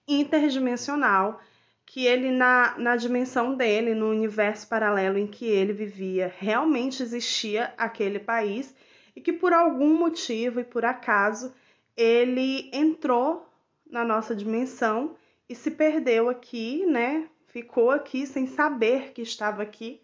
interdimensional 0.08 1.40
que 1.86 2.04
ele, 2.04 2.32
na, 2.32 2.76
na 2.76 2.96
dimensão 2.96 3.54
dele, 3.54 3.94
no 3.94 4.10
universo 4.10 4.68
paralelo 4.68 5.16
em 5.16 5.26
que 5.26 5.46
ele 5.46 5.72
vivia, 5.72 6.34
realmente 6.36 7.00
existia 7.00 7.72
aquele 7.78 8.18
país 8.18 8.74
e 9.14 9.20
que 9.20 9.32
por 9.32 9.52
algum 9.52 9.96
motivo 9.96 10.58
e 10.58 10.64
por 10.64 10.84
acaso 10.84 11.54
ele 11.96 12.68
entrou 12.72 13.48
na 13.88 14.04
nossa 14.04 14.34
dimensão 14.34 15.16
e 15.48 15.54
se 15.54 15.70
perdeu 15.70 16.28
aqui, 16.28 16.84
né? 16.84 17.30
Ficou 17.46 17.92
aqui 17.92 18.26
sem 18.26 18.48
saber 18.48 19.12
que 19.12 19.22
estava 19.22 19.62
aqui. 19.62 20.02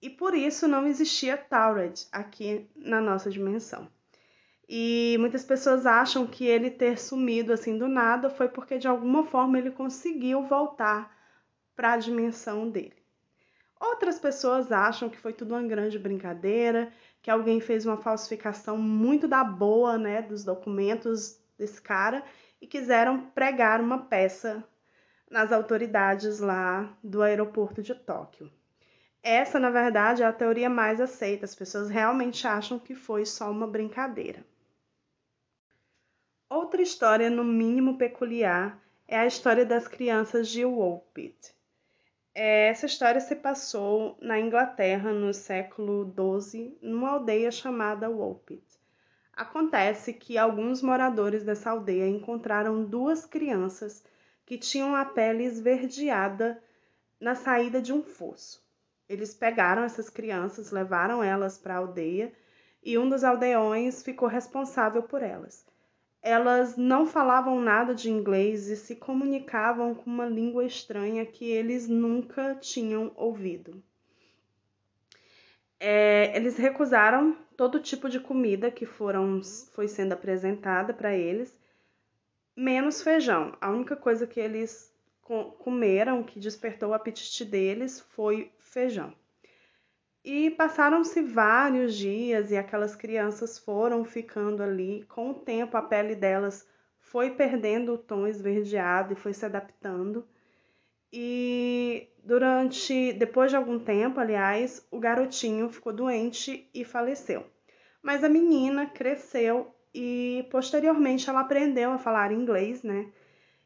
E 0.00 0.08
por 0.08 0.34
isso 0.34 0.68
não 0.68 0.86
existia 0.86 1.36
Tauret 1.36 2.06
aqui 2.12 2.66
na 2.76 3.00
nossa 3.00 3.28
dimensão. 3.28 3.88
E 4.72 5.16
muitas 5.18 5.42
pessoas 5.42 5.84
acham 5.84 6.24
que 6.24 6.46
ele 6.46 6.70
ter 6.70 6.96
sumido 6.96 7.52
assim 7.52 7.76
do 7.76 7.88
nada 7.88 8.30
foi 8.30 8.48
porque 8.48 8.78
de 8.78 8.86
alguma 8.86 9.24
forma 9.24 9.58
ele 9.58 9.72
conseguiu 9.72 10.44
voltar 10.44 11.12
para 11.74 11.94
a 11.94 11.96
dimensão 11.96 12.70
dele. 12.70 12.94
Outras 13.80 14.20
pessoas 14.20 14.70
acham 14.70 15.08
que 15.08 15.18
foi 15.18 15.32
tudo 15.32 15.54
uma 15.54 15.62
grande 15.66 15.98
brincadeira, 15.98 16.92
que 17.20 17.28
alguém 17.28 17.60
fez 17.60 17.84
uma 17.84 17.96
falsificação 17.96 18.78
muito 18.78 19.26
da 19.26 19.42
boa, 19.42 19.98
né, 19.98 20.22
dos 20.22 20.44
documentos 20.44 21.40
desse 21.58 21.82
cara 21.82 22.22
e 22.60 22.66
quiseram 22.68 23.22
pregar 23.30 23.80
uma 23.80 23.98
peça 23.98 24.62
nas 25.28 25.50
autoridades 25.50 26.38
lá 26.38 26.96
do 27.02 27.22
aeroporto 27.22 27.82
de 27.82 27.92
Tóquio. 27.96 28.48
Essa, 29.20 29.58
na 29.58 29.70
verdade, 29.70 30.22
é 30.22 30.26
a 30.26 30.32
teoria 30.32 30.70
mais 30.70 31.00
aceita. 31.00 31.44
As 31.44 31.56
pessoas 31.56 31.90
realmente 31.90 32.46
acham 32.46 32.78
que 32.78 32.94
foi 32.94 33.26
só 33.26 33.50
uma 33.50 33.66
brincadeira. 33.66 34.44
Outra 36.52 36.82
história, 36.82 37.30
no 37.30 37.44
mínimo 37.44 37.96
peculiar, 37.96 38.76
é 39.06 39.16
a 39.16 39.24
história 39.24 39.64
das 39.64 39.86
crianças 39.86 40.48
de 40.48 40.64
Woolpit. 40.64 41.54
É, 42.34 42.66
essa 42.66 42.86
história 42.86 43.20
se 43.20 43.36
passou 43.36 44.18
na 44.20 44.36
Inglaterra 44.36 45.12
no 45.12 45.32
século 45.32 46.12
XII, 46.12 46.76
numa 46.82 47.10
aldeia 47.10 47.52
chamada 47.52 48.10
Woolpit. 48.10 48.64
Acontece 49.32 50.12
que 50.12 50.36
alguns 50.36 50.82
moradores 50.82 51.44
dessa 51.44 51.70
aldeia 51.70 52.08
encontraram 52.08 52.84
duas 52.84 53.24
crianças 53.24 54.04
que 54.44 54.58
tinham 54.58 54.96
a 54.96 55.04
pele 55.04 55.44
esverdeada 55.44 56.60
na 57.20 57.36
saída 57.36 57.80
de 57.80 57.92
um 57.92 58.02
fosso. 58.02 58.60
Eles 59.08 59.32
pegaram 59.32 59.84
essas 59.84 60.10
crianças, 60.10 60.72
levaram 60.72 61.22
elas 61.22 61.56
para 61.56 61.74
a 61.74 61.78
aldeia 61.78 62.32
e 62.82 62.98
um 62.98 63.08
dos 63.08 63.22
aldeões 63.22 64.02
ficou 64.02 64.26
responsável 64.26 65.04
por 65.04 65.22
elas. 65.22 65.64
Elas 66.22 66.76
não 66.76 67.06
falavam 67.06 67.60
nada 67.60 67.94
de 67.94 68.10
inglês 68.10 68.68
e 68.68 68.76
se 68.76 68.96
comunicavam 68.96 69.94
com 69.94 70.10
uma 70.10 70.26
língua 70.26 70.64
estranha 70.64 71.24
que 71.24 71.44
eles 71.44 71.88
nunca 71.88 72.54
tinham 72.56 73.12
ouvido. 73.16 73.82
É, 75.78 76.36
eles 76.36 76.58
recusaram 76.58 77.34
todo 77.56 77.80
tipo 77.80 78.08
de 78.08 78.20
comida 78.20 78.70
que 78.70 78.84
foram, 78.84 79.40
foi 79.72 79.88
sendo 79.88 80.12
apresentada 80.12 80.92
para 80.92 81.14
eles, 81.16 81.58
menos 82.54 83.00
feijão. 83.00 83.56
A 83.60 83.70
única 83.70 83.96
coisa 83.96 84.26
que 84.26 84.38
eles 84.38 84.94
comeram 85.58 86.22
que 86.22 86.40
despertou 86.40 86.90
o 86.90 86.94
apetite 86.94 87.44
deles 87.44 88.00
foi 88.00 88.52
feijão. 88.58 89.14
E 90.24 90.50
passaram-se 90.50 91.22
vários 91.22 91.94
dias 91.94 92.50
e 92.50 92.56
aquelas 92.56 92.94
crianças 92.94 93.58
foram 93.58 94.04
ficando 94.04 94.62
ali. 94.62 95.04
Com 95.08 95.30
o 95.30 95.34
tempo, 95.34 95.76
a 95.76 95.82
pele 95.82 96.14
delas 96.14 96.68
foi 96.98 97.30
perdendo 97.30 97.94
o 97.94 97.98
tom 97.98 98.26
esverdeado 98.26 99.14
e 99.14 99.16
foi 99.16 99.32
se 99.32 99.46
adaptando. 99.46 100.26
E 101.12 102.08
durante, 102.22 103.12
depois 103.14 103.50
de 103.50 103.56
algum 103.56 103.78
tempo, 103.78 104.20
aliás, 104.20 104.86
o 104.90 104.98
garotinho 105.00 105.70
ficou 105.70 105.92
doente 105.92 106.68
e 106.72 106.84
faleceu. 106.84 107.44
Mas 108.02 108.22
a 108.22 108.28
menina 108.28 108.86
cresceu 108.86 109.74
e 109.92 110.46
posteriormente 110.50 111.28
ela 111.28 111.40
aprendeu 111.40 111.90
a 111.90 111.98
falar 111.98 112.30
inglês, 112.30 112.82
né? 112.82 113.10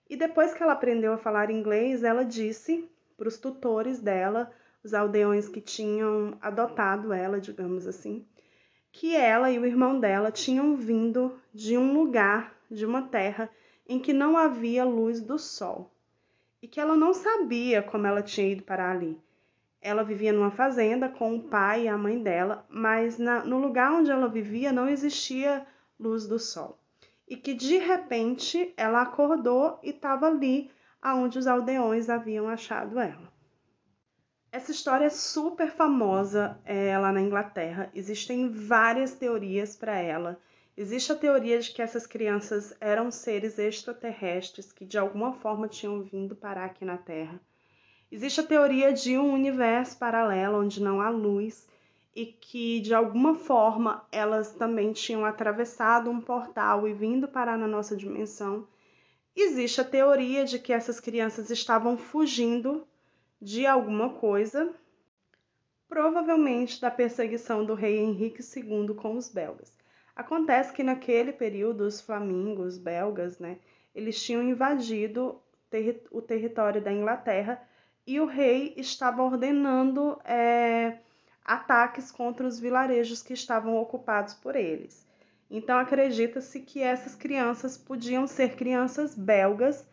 E 0.09 0.17
depois 0.17 0.55
que 0.55 0.62
ela 0.62 0.73
aprendeu 0.73 1.12
a 1.12 1.19
falar 1.19 1.51
inglês, 1.51 2.03
ela 2.03 2.25
disse 2.25 2.88
para 3.17 3.29
os 3.29 3.38
tutores 3.38 4.01
dela 4.01 4.51
os 4.85 4.92
aldeões 4.92 5.49
que 5.49 5.62
tinham 5.62 6.37
adotado 6.42 7.12
ela, 7.12 7.40
digamos 7.40 7.87
assim, 7.87 8.25
que 8.92 9.16
ela 9.16 9.51
e 9.51 9.59
o 9.59 9.64
irmão 9.64 9.99
dela 9.99 10.31
tinham 10.31 10.77
vindo 10.77 11.40
de 11.53 11.77
um 11.79 11.94
lugar, 11.94 12.55
de 12.70 12.85
uma 12.85 13.03
terra 13.03 13.51
em 13.88 13.99
que 13.99 14.12
não 14.12 14.37
havia 14.37 14.85
luz 14.85 15.20
do 15.20 15.38
sol 15.38 15.90
e 16.61 16.68
que 16.68 16.79
ela 16.79 16.94
não 16.97 17.12
sabia 17.12 17.83
como 17.83 18.07
ela 18.07 18.23
tinha 18.23 18.53
ido 18.53 18.62
para 18.62 18.90
ali. 18.90 19.18
Ela 19.81 20.03
vivia 20.03 20.33
numa 20.33 20.51
fazenda 20.51 21.09
com 21.09 21.35
o 21.37 21.42
pai 21.42 21.85
e 21.85 21.88
a 21.88 21.99
mãe 21.99 22.23
dela, 22.23 22.64
mas 22.70 23.18
na, 23.18 23.44
no 23.44 23.59
lugar 23.59 23.92
onde 23.92 24.11
ela 24.11 24.29
vivia 24.29 24.73
não 24.73 24.88
existia 24.88 25.66
luz 25.99 26.27
do 26.27 26.38
sol. 26.38 26.79
E 27.29 27.37
que 27.37 27.53
de 27.53 27.79
repente 27.79 28.73
ela 28.77 29.03
acordou 29.03 29.79
e 29.83 29.90
estava 29.90 30.27
ali 30.27 30.70
aonde 31.03 31.38
os 31.38 31.47
aldeões 31.47 32.09
haviam 32.09 32.49
achado 32.49 32.99
ela. 32.99 33.34
Essa 34.55 34.71
história 34.71 35.07
é 35.07 35.11
super 35.11 35.69
famosa 35.69 36.57
é, 36.64 36.97
lá 36.97 37.11
na 37.11 37.21
Inglaterra. 37.21 37.90
Existem 37.93 38.49
várias 38.49 39.12
teorias 39.12 39.75
para 39.75 39.99
ela. 39.99 40.38
Existe 40.77 41.11
a 41.11 41.17
teoria 41.17 41.59
de 41.59 41.73
que 41.73 41.83
essas 41.83 42.07
crianças 42.07 42.73
eram 42.81 43.11
seres 43.11 43.59
extraterrestres 43.59 44.71
que 44.71 44.85
de 44.85 44.97
alguma 44.97 45.33
forma 45.33 45.67
tinham 45.67 46.01
vindo 46.03 46.37
parar 46.37 46.67
aqui 46.67 46.85
na 46.85 46.97
Terra. 46.97 47.40
Existe 48.12 48.38
a 48.38 48.47
teoria 48.47 48.93
de 48.93 49.19
um 49.19 49.33
universo 49.33 49.99
paralelo 49.99 50.61
onde 50.61 50.81
não 50.81 51.01
há 51.01 51.11
luz 51.11 51.67
e 52.14 52.25
que 52.25 52.79
de 52.79 52.95
alguma 52.95 53.35
forma 53.35 54.07
elas 54.12 54.53
também 54.53 54.93
tinham 54.93 55.25
atravessado 55.25 56.09
um 56.09 56.21
portal 56.21 56.87
e 56.87 56.93
vindo 56.93 57.27
parar 57.27 57.59
na 57.59 57.67
nossa 57.67 57.97
dimensão. 57.97 58.69
Existe 59.35 59.81
a 59.81 59.85
teoria 59.85 60.45
de 60.45 60.61
que 60.61 60.73
essas 60.73 61.01
crianças 61.01 61.51
estavam 61.51 61.97
fugindo 61.97 62.87
de 63.44 63.66
alguma 63.66 64.09
coisa, 64.09 64.74
provavelmente 65.87 66.80
da 66.80 66.90
perseguição 66.90 67.62
do 67.62 67.74
rei 67.74 67.98
Henrique 67.98 68.40
II 68.42 68.94
com 68.94 69.18
os 69.18 69.28
belgas. 69.28 69.70
Acontece 70.16 70.72
que 70.72 70.83
naquele 70.83 71.30
período 71.30 71.83
os 71.83 72.00
flamingos 72.00 72.78
belgas, 72.78 73.38
né, 73.38 73.59
eles 73.94 74.20
tinham 74.22 74.42
invadido 74.42 75.38
o 76.11 76.22
território 76.22 76.80
da 76.80 76.90
Inglaterra 76.90 77.61
e 78.07 78.18
o 78.18 78.24
rei 78.24 78.72
estava 78.78 79.22
ordenando 79.22 80.18
é, 80.24 80.96
ataques 81.44 82.11
contra 82.11 82.46
os 82.46 82.59
vilarejos 82.59 83.22
que 83.22 83.35
estavam 83.35 83.76
ocupados 83.76 84.33
por 84.33 84.57
eles. 84.57 85.07
Então 85.50 85.78
acredita-se 85.78 86.61
que 86.61 86.80
essas 86.80 87.14
crianças 87.14 87.76
podiam 87.76 88.26
ser 88.26 88.57
crianças 88.57 89.14
belgas 89.14 89.85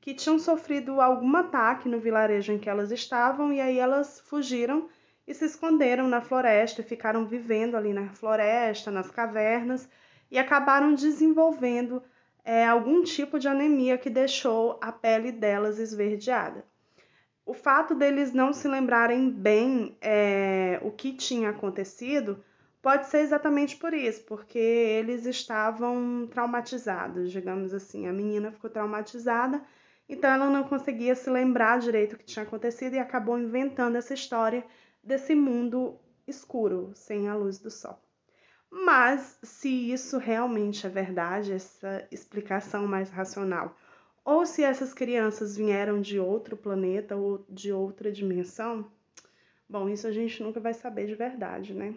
que 0.00 0.14
tinham 0.14 0.38
sofrido 0.38 1.00
algum 1.00 1.36
ataque 1.36 1.88
no 1.88 2.00
vilarejo 2.00 2.52
em 2.52 2.58
que 2.58 2.70
elas 2.70 2.90
estavam 2.90 3.52
e 3.52 3.60
aí 3.60 3.78
elas 3.78 4.20
fugiram 4.20 4.88
e 5.26 5.34
se 5.34 5.44
esconderam 5.44 6.08
na 6.08 6.20
floresta, 6.20 6.82
ficaram 6.82 7.26
vivendo 7.26 7.76
ali 7.76 7.92
na 7.92 8.08
floresta, 8.08 8.90
nas 8.90 9.10
cavernas 9.10 9.88
e 10.30 10.38
acabaram 10.38 10.94
desenvolvendo 10.94 12.02
é, 12.44 12.66
algum 12.66 13.02
tipo 13.02 13.38
de 13.38 13.46
anemia 13.46 13.98
que 13.98 14.08
deixou 14.08 14.78
a 14.80 14.90
pele 14.90 15.30
delas 15.30 15.78
esverdeada. 15.78 16.64
O 17.44 17.52
fato 17.52 17.94
deles 17.94 18.32
não 18.32 18.52
se 18.52 18.68
lembrarem 18.68 19.28
bem 19.30 19.96
é, 20.00 20.78
o 20.82 20.90
que 20.90 21.12
tinha 21.12 21.50
acontecido 21.50 22.42
pode 22.80 23.08
ser 23.08 23.18
exatamente 23.18 23.76
por 23.76 23.92
isso, 23.92 24.22
porque 24.24 24.58
eles 24.58 25.26
estavam 25.26 26.26
traumatizados, 26.30 27.30
digamos 27.30 27.74
assim. 27.74 28.06
A 28.06 28.12
menina 28.12 28.50
ficou 28.50 28.70
traumatizada 28.70 29.60
então 30.10 30.28
ela 30.28 30.50
não 30.50 30.64
conseguia 30.64 31.14
se 31.14 31.30
lembrar 31.30 31.78
direito 31.78 32.14
o 32.14 32.18
que 32.18 32.24
tinha 32.24 32.42
acontecido 32.42 32.94
e 32.94 32.98
acabou 32.98 33.38
inventando 33.38 33.96
essa 33.96 34.12
história 34.12 34.64
desse 35.02 35.34
mundo 35.34 35.98
escuro, 36.26 36.90
sem 36.94 37.28
a 37.28 37.34
luz 37.34 37.58
do 37.58 37.70
sol. 37.70 37.98
Mas 38.68 39.38
se 39.42 39.68
isso 39.92 40.18
realmente 40.18 40.86
é 40.86 40.90
verdade, 40.90 41.52
essa 41.52 42.06
explicação 42.10 42.86
mais 42.86 43.10
racional, 43.10 43.76
ou 44.24 44.44
se 44.44 44.62
essas 44.62 44.92
crianças 44.92 45.56
vieram 45.56 46.00
de 46.00 46.18
outro 46.18 46.56
planeta 46.56 47.16
ou 47.16 47.44
de 47.48 47.72
outra 47.72 48.12
dimensão, 48.12 48.90
bom, 49.68 49.88
isso 49.88 50.06
a 50.06 50.12
gente 50.12 50.42
nunca 50.42 50.60
vai 50.60 50.74
saber 50.74 51.06
de 51.06 51.14
verdade, 51.14 51.72
né? 51.72 51.94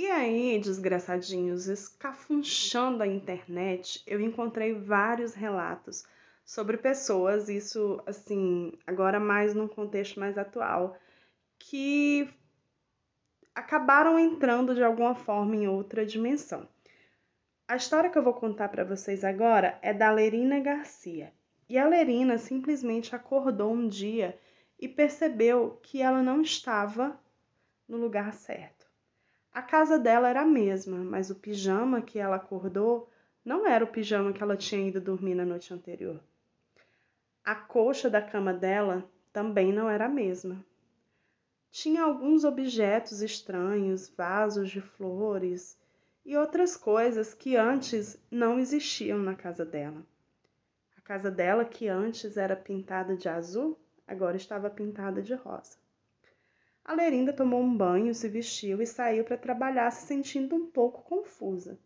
E 0.00 0.06
aí, 0.06 0.60
desgraçadinhos, 0.60 1.66
escafunchando 1.66 3.02
a 3.02 3.06
internet, 3.08 4.00
eu 4.06 4.20
encontrei 4.20 4.72
vários 4.72 5.34
relatos 5.34 6.06
sobre 6.44 6.76
pessoas, 6.76 7.48
isso 7.48 8.00
assim, 8.06 8.72
agora 8.86 9.18
mais 9.18 9.54
num 9.56 9.66
contexto 9.66 10.20
mais 10.20 10.38
atual, 10.38 10.96
que 11.58 12.32
acabaram 13.52 14.16
entrando 14.20 14.72
de 14.72 14.84
alguma 14.84 15.16
forma 15.16 15.56
em 15.56 15.66
outra 15.66 16.06
dimensão. 16.06 16.68
A 17.66 17.74
história 17.74 18.08
que 18.08 18.16
eu 18.16 18.22
vou 18.22 18.34
contar 18.34 18.68
para 18.68 18.84
vocês 18.84 19.24
agora 19.24 19.80
é 19.82 19.92
da 19.92 20.12
Lerina 20.12 20.60
Garcia. 20.60 21.32
E 21.68 21.76
a 21.76 21.88
Lerina 21.88 22.38
simplesmente 22.38 23.16
acordou 23.16 23.72
um 23.72 23.88
dia 23.88 24.38
e 24.78 24.86
percebeu 24.86 25.80
que 25.82 26.00
ela 26.00 26.22
não 26.22 26.40
estava 26.40 27.18
no 27.88 27.96
lugar 27.96 28.32
certo. 28.32 28.87
A 29.58 29.62
casa 29.62 29.98
dela 29.98 30.28
era 30.28 30.42
a 30.42 30.46
mesma, 30.46 30.98
mas 30.98 31.30
o 31.30 31.34
pijama 31.34 32.00
que 32.00 32.16
ela 32.16 32.36
acordou 32.36 33.10
não 33.44 33.66
era 33.66 33.84
o 33.84 33.88
pijama 33.88 34.32
que 34.32 34.40
ela 34.40 34.56
tinha 34.56 34.86
ido 34.86 35.00
dormir 35.00 35.34
na 35.34 35.44
noite 35.44 35.74
anterior. 35.74 36.20
A 37.44 37.56
colcha 37.56 38.08
da 38.08 38.22
cama 38.22 38.54
dela 38.54 39.04
também 39.32 39.72
não 39.72 39.90
era 39.90 40.06
a 40.06 40.08
mesma. 40.08 40.64
Tinha 41.72 42.04
alguns 42.04 42.44
objetos 42.44 43.20
estranhos, 43.20 44.08
vasos 44.08 44.70
de 44.70 44.80
flores 44.80 45.76
e 46.24 46.36
outras 46.36 46.76
coisas 46.76 47.34
que 47.34 47.56
antes 47.56 48.16
não 48.30 48.60
existiam 48.60 49.18
na 49.18 49.34
casa 49.34 49.64
dela. 49.64 50.06
A 50.96 51.00
casa 51.00 51.32
dela, 51.32 51.64
que 51.64 51.88
antes 51.88 52.36
era 52.36 52.54
pintada 52.54 53.16
de 53.16 53.28
azul, 53.28 53.76
agora 54.06 54.36
estava 54.36 54.70
pintada 54.70 55.20
de 55.20 55.34
rosa. 55.34 55.76
A 56.88 56.94
Lerinda 56.94 57.34
tomou 57.34 57.60
um 57.60 57.76
banho, 57.76 58.14
se 58.14 58.30
vestiu 58.30 58.80
e 58.80 58.86
saiu 58.86 59.22
para 59.22 59.36
trabalhar, 59.36 59.90
se 59.90 60.06
sentindo 60.06 60.56
um 60.56 60.70
pouco 60.70 61.02
confusa. 61.02 61.78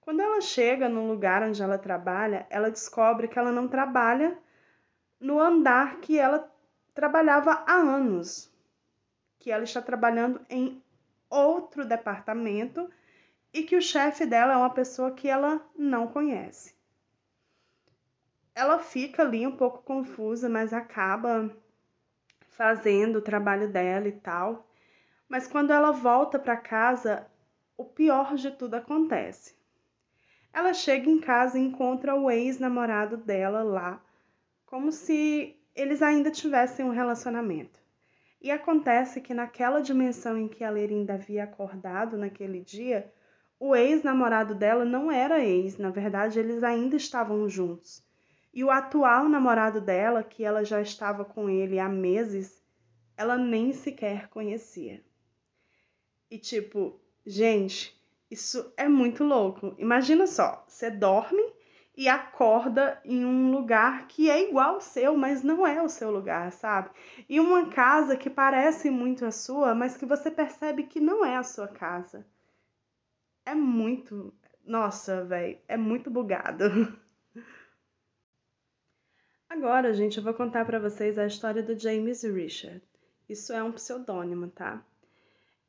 Quando 0.00 0.20
ela 0.20 0.40
chega 0.40 0.88
no 0.88 1.06
lugar 1.06 1.42
onde 1.42 1.62
ela 1.62 1.76
trabalha, 1.76 2.46
ela 2.48 2.70
descobre 2.70 3.28
que 3.28 3.38
ela 3.38 3.52
não 3.52 3.68
trabalha 3.68 4.38
no 5.20 5.38
andar 5.38 6.00
que 6.00 6.18
ela 6.18 6.50
trabalhava 6.94 7.64
há 7.66 7.74
anos, 7.74 8.50
que 9.38 9.50
ela 9.50 9.64
está 9.64 9.82
trabalhando 9.82 10.40
em 10.48 10.82
outro 11.28 11.84
departamento 11.84 12.90
e 13.52 13.62
que 13.62 13.76
o 13.76 13.82
chefe 13.82 14.24
dela 14.24 14.54
é 14.54 14.56
uma 14.56 14.72
pessoa 14.72 15.12
que 15.12 15.28
ela 15.28 15.60
não 15.76 16.08
conhece. 16.08 16.74
Ela 18.54 18.78
fica 18.78 19.20
ali 19.20 19.46
um 19.46 19.54
pouco 19.54 19.82
confusa, 19.82 20.48
mas 20.48 20.72
acaba 20.72 21.54
fazendo 22.56 23.16
o 23.16 23.22
trabalho 23.22 23.68
dela 23.68 24.08
e 24.08 24.12
tal. 24.12 24.68
Mas 25.28 25.46
quando 25.46 25.72
ela 25.72 25.90
volta 25.90 26.38
para 26.38 26.56
casa, 26.56 27.26
o 27.76 27.84
pior 27.84 28.34
de 28.34 28.50
tudo 28.50 28.74
acontece. 28.74 29.54
Ela 30.52 30.72
chega 30.72 31.10
em 31.10 31.20
casa 31.20 31.58
e 31.58 31.62
encontra 31.62 32.14
o 32.14 32.30
ex-namorado 32.30 33.16
dela 33.16 33.62
lá, 33.62 34.00
como 34.66 34.92
se 34.92 35.56
eles 35.74 36.00
ainda 36.00 36.30
tivessem 36.30 36.84
um 36.84 36.90
relacionamento. 36.90 37.80
E 38.40 38.50
acontece 38.50 39.20
que 39.20 39.34
naquela 39.34 39.80
dimensão 39.80 40.38
em 40.38 40.46
que 40.46 40.62
a 40.62 40.70
Lerinda 40.70 41.14
havia 41.14 41.44
acordado 41.44 42.16
naquele 42.16 42.60
dia, 42.60 43.10
o 43.58 43.74
ex-namorado 43.74 44.54
dela 44.54 44.84
não 44.84 45.10
era 45.10 45.44
ex, 45.44 45.78
na 45.78 45.90
verdade 45.90 46.38
eles 46.38 46.62
ainda 46.62 46.94
estavam 46.94 47.48
juntos. 47.48 48.03
E 48.54 48.62
o 48.62 48.70
atual 48.70 49.28
namorado 49.28 49.80
dela, 49.80 50.22
que 50.22 50.44
ela 50.44 50.64
já 50.64 50.80
estava 50.80 51.24
com 51.24 51.50
ele 51.50 51.80
há 51.80 51.88
meses, 51.88 52.62
ela 53.16 53.36
nem 53.36 53.72
sequer 53.72 54.28
conhecia. 54.28 55.04
E 56.30 56.38
tipo, 56.38 57.00
gente, 57.26 58.00
isso 58.30 58.72
é 58.76 58.88
muito 58.88 59.24
louco. 59.24 59.74
Imagina 59.76 60.28
só, 60.28 60.64
você 60.68 60.88
dorme 60.88 61.42
e 61.96 62.08
acorda 62.08 63.00
em 63.04 63.24
um 63.24 63.50
lugar 63.50 64.06
que 64.06 64.30
é 64.30 64.48
igual 64.48 64.74
ao 64.74 64.80
seu, 64.80 65.16
mas 65.16 65.42
não 65.42 65.66
é 65.66 65.82
o 65.82 65.88
seu 65.88 66.12
lugar, 66.12 66.52
sabe? 66.52 66.90
E 67.28 67.40
uma 67.40 67.70
casa 67.70 68.16
que 68.16 68.30
parece 68.30 68.88
muito 68.88 69.24
a 69.24 69.32
sua, 69.32 69.74
mas 69.74 69.96
que 69.96 70.06
você 70.06 70.30
percebe 70.30 70.84
que 70.84 71.00
não 71.00 71.24
é 71.24 71.36
a 71.36 71.42
sua 71.42 71.66
casa. 71.66 72.24
É 73.44 73.54
muito. 73.54 74.32
Nossa, 74.64 75.24
velho, 75.24 75.58
é 75.66 75.76
muito 75.76 76.08
bugado. 76.08 76.64
Agora, 79.56 79.94
gente, 79.94 80.18
eu 80.18 80.24
vou 80.24 80.34
contar 80.34 80.64
para 80.64 80.80
vocês 80.80 81.16
a 81.16 81.26
história 81.26 81.62
do 81.62 81.78
James 81.78 82.24
Richard. 82.24 82.82
Isso 83.28 83.52
é 83.52 83.62
um 83.62 83.70
pseudônimo, 83.70 84.48
tá? 84.48 84.84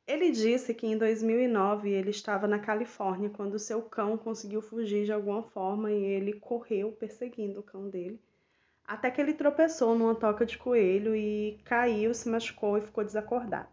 Ele 0.04 0.32
disse 0.32 0.74
que 0.74 0.88
em 0.88 0.98
2009 0.98 1.88
ele 1.88 2.10
estava 2.10 2.48
na 2.48 2.58
Califórnia 2.58 3.30
quando 3.30 3.60
seu 3.60 3.80
cão 3.80 4.18
conseguiu 4.18 4.60
fugir 4.60 5.04
de 5.04 5.12
alguma 5.12 5.44
forma 5.44 5.92
e 5.92 6.02
ele 6.04 6.32
correu 6.32 6.90
perseguindo 6.90 7.60
o 7.60 7.62
cão 7.62 7.88
dele, 7.88 8.20
até 8.84 9.08
que 9.08 9.20
ele 9.20 9.32
tropeçou 9.32 9.96
numa 9.96 10.16
toca 10.16 10.44
de 10.44 10.58
coelho 10.58 11.14
e 11.14 11.60
caiu, 11.64 12.12
se 12.12 12.28
machucou 12.28 12.78
e 12.78 12.82
ficou 12.82 13.04
desacordado. 13.04 13.68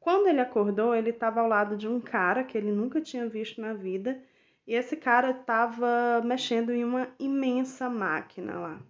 Quando 0.00 0.26
ele 0.26 0.40
acordou, 0.40 0.96
ele 0.96 1.10
estava 1.10 1.40
ao 1.40 1.46
lado 1.46 1.76
de 1.76 1.86
um 1.86 2.00
cara 2.00 2.42
que 2.42 2.58
ele 2.58 2.72
nunca 2.72 3.00
tinha 3.00 3.28
visto 3.28 3.60
na 3.60 3.72
vida 3.72 4.20
e 4.66 4.74
esse 4.74 4.96
cara 4.96 5.30
estava 5.30 6.20
mexendo 6.24 6.72
em 6.72 6.82
uma 6.82 7.06
imensa 7.20 7.88
máquina 7.88 8.58
lá. 8.58 8.82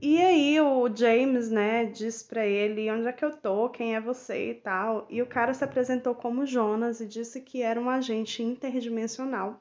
E 0.00 0.16
aí 0.22 0.60
o 0.60 0.88
James, 0.94 1.50
né, 1.50 1.84
diz 1.84 2.22
para 2.22 2.46
ele 2.46 2.88
onde 2.88 3.08
é 3.08 3.12
que 3.12 3.24
eu 3.24 3.36
tô, 3.36 3.68
quem 3.68 3.96
é 3.96 4.00
você 4.00 4.50
e 4.50 4.54
tal. 4.54 5.06
E 5.10 5.20
o 5.20 5.26
cara 5.26 5.52
se 5.52 5.64
apresentou 5.64 6.14
como 6.14 6.46
Jonas 6.46 7.00
e 7.00 7.06
disse 7.06 7.40
que 7.40 7.62
era 7.62 7.80
um 7.80 7.90
agente 7.90 8.42
interdimensional. 8.42 9.60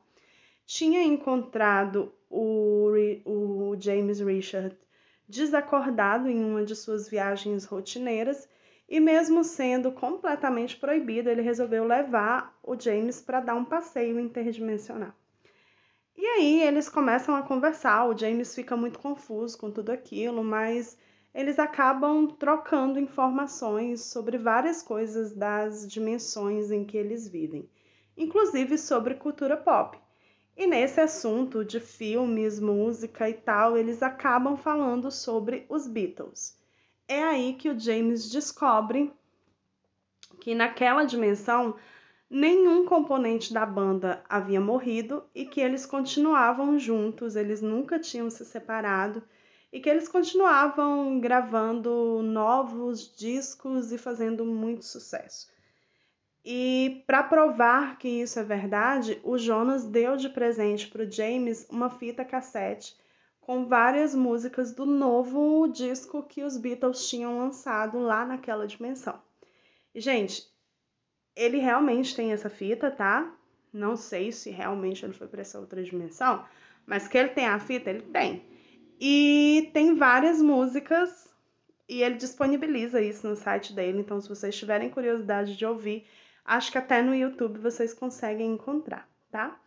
Tinha 0.65 1.04
encontrado 1.04 2.13
o, 2.30 2.91
o 3.26 3.76
James 3.80 4.19
Richard 4.19 4.78
desacordado 5.28 6.30
em 6.30 6.43
uma 6.43 6.63
de 6.63 6.76
suas 6.76 7.10
viagens 7.10 7.65
rotineiras 7.65 8.47
e 8.88 9.00
mesmo 9.00 9.43
sendo 9.43 9.91
completamente 9.91 10.78
proibido, 10.78 11.30
ele 11.30 11.41
resolveu 11.41 11.84
levar 11.84 12.58
o 12.63 12.80
James 12.80 13.19
para 13.19 13.41
dar 13.41 13.56
um 13.56 13.65
passeio 13.65 14.19
interdimensional. 14.19 15.13
E 16.17 16.25
aí 16.25 16.63
eles 16.63 16.89
começam 16.89 17.36
a 17.36 17.43
conversar, 17.43 18.08
o 18.08 18.17
James 18.17 18.56
fica 18.56 18.75
muito 18.75 18.97
confuso 18.97 19.56
com 19.56 19.69
tudo 19.69 19.91
aquilo, 19.91 20.43
mas 20.43 20.97
eles 21.32 21.60
acabam 21.60 22.25
trocando 22.27 22.99
informações 22.99 24.01
sobre 24.06 24.36
várias 24.39 24.82
coisas 24.82 25.32
das 25.32 25.88
dimensões 25.88 26.71
em 26.71 26.84
que 26.84 26.97
eles 26.97 27.27
vivem, 27.27 27.69
inclusive 28.17 28.80
sobre 28.80 29.13
cultura 29.13 29.56
pop. 29.56 29.99
E 30.58 30.65
nesse 30.65 30.99
assunto 30.99 31.63
de 31.63 31.80
filmes, 31.80 32.60
música 32.60 33.30
e 33.30 33.36
tal, 33.36 33.77
eles 33.77 34.01
acabam 34.01 34.58
falando 34.58 35.12
sobre 35.12 35.67
os 35.69 35.86
Beatles. 35.86 36.58
É 37.08 37.21
aí 37.21 37.53
que 37.53 37.69
o 37.69 37.80
James 37.80 38.32
descobre 38.32 39.13
que 40.39 40.56
naquela 40.56 41.03
dimensão 41.03 41.75
nenhum 42.29 42.85
componente 42.85 43.53
da 43.53 43.65
banda 43.65 44.23
havia 44.27 44.59
morrido 44.59 45.23
e 45.33 45.45
que 45.45 45.61
eles 45.61 45.85
continuavam 45.85 46.77
juntos, 46.77 47.35
eles 47.35 47.61
nunca 47.61 47.99
tinham 47.99 48.29
se 48.29 48.45
separado 48.45 49.23
e 49.71 49.79
que 49.79 49.89
eles 49.89 50.07
continuavam 50.07 51.19
gravando 51.19 52.21
novos 52.23 53.15
discos 53.15 53.91
e 53.91 53.97
fazendo 53.97 54.45
muito 54.45 54.85
sucesso. 54.85 55.47
E 56.43 57.03
para 57.05 57.23
provar 57.23 57.97
que 57.97 58.07
isso 58.07 58.39
é 58.39 58.43
verdade, 58.43 59.19
o 59.23 59.37
Jonas 59.37 59.83
deu 59.83 60.15
de 60.15 60.29
presente 60.29 60.87
para 60.87 61.03
o 61.03 61.11
James 61.11 61.67
uma 61.69 61.89
fita 61.89 62.23
cassete 62.23 62.95
com 63.41 63.65
várias 63.65 64.13
músicas 64.13 64.73
do 64.73 64.85
novo 64.85 65.67
disco 65.67 66.23
que 66.23 66.43
os 66.43 66.57
Beatles 66.57 67.09
tinham 67.09 67.37
lançado 67.37 67.97
lá 67.99 68.25
naquela 68.25 68.67
dimensão. 68.67 69.21
E, 69.95 70.01
gente, 70.01 70.45
ele 71.38 71.60
realmente 71.60 72.15
tem 72.15 72.34
essa 72.34 72.50
fita, 72.50 72.89
tá? 72.89 73.32
Não 73.71 73.95
sei 73.95 74.32
se 74.32 74.50
realmente 74.50 75.06
ele 75.06 75.13
foi 75.13 75.28
para 75.28 75.41
essa 75.41 75.60
outra 75.60 75.84
dimensão, 75.84 76.43
mas 76.86 77.08
que 77.08 77.15
ele 77.15 77.30
tem 77.30 77.45
a 77.47 77.60
fita, 77.60 77.91
ele 77.91 78.02
tem. 78.02 78.43
E 79.00 79.69
tem 79.71 79.93
várias 79.93 80.41
músicas 80.41 81.30
e 81.88 82.02
ele 82.02 82.15
disponibiliza 82.15 83.00
isso 83.00 83.28
no 83.28 83.36
site 83.36 83.71
dele, 83.71 84.00
então 84.00 84.19
se 84.19 84.28
vocês 84.28 84.58
tiverem 84.58 84.89
curiosidade 84.89 85.56
de 85.56 85.65
ouvir, 85.65 86.08
acho 86.43 86.71
que 86.71 86.78
até 86.78 87.04
no 87.04 87.13
YouTube 87.13 87.60
vocês 87.60 87.93
conseguem 87.93 88.54
encontrar, 88.54 89.08
tá? 89.32 89.60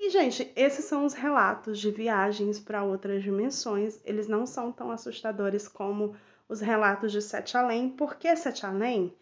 E 0.00 0.10
gente, 0.10 0.50
esses 0.56 0.86
são 0.86 1.04
os 1.04 1.12
relatos 1.12 1.78
de 1.78 1.90
viagens 1.90 2.58
para 2.58 2.84
outras 2.84 3.22
dimensões. 3.22 4.00
Eles 4.04 4.28
não 4.28 4.46
são 4.46 4.70
tão 4.70 4.92
assustadores 4.92 5.66
como 5.66 6.16
os 6.48 6.60
relatos 6.60 7.10
de 7.10 7.20
Sete 7.20 7.56
Além, 7.56 7.90
porque 7.90 8.34
Sete 8.36 8.64
Além 8.64 9.12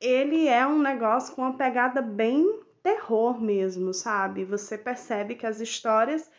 ele 0.00 0.46
é 0.48 0.66
um 0.66 0.80
negócio 0.80 1.34
com 1.34 1.42
uma 1.42 1.56
pegada 1.56 2.02
bem 2.02 2.62
terror 2.82 3.40
mesmo, 3.40 3.94
sabe? 3.94 4.44
Você 4.44 4.76
percebe 4.76 5.34
que 5.34 5.46
as 5.46 5.60
histórias 5.60 6.30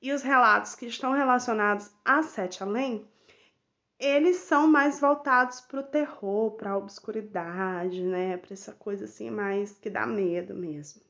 e 0.00 0.12
os 0.12 0.22
relatos 0.22 0.74
que 0.74 0.86
estão 0.86 1.12
relacionados 1.12 1.90
a 2.04 2.22
Sete 2.22 2.62
Além, 2.62 3.06
eles 3.98 4.36
são 4.36 4.68
mais 4.68 5.00
voltados 5.00 5.60
para 5.60 5.80
o 5.80 5.82
terror, 5.82 6.52
para 6.52 6.70
a 6.70 6.76
obscuridade, 6.76 8.02
né? 8.04 8.36
Para 8.36 8.52
essa 8.52 8.72
coisa 8.72 9.06
assim 9.06 9.28
mais 9.28 9.76
que 9.76 9.90
dá 9.90 10.06
medo 10.06 10.54
mesmo. 10.54 11.02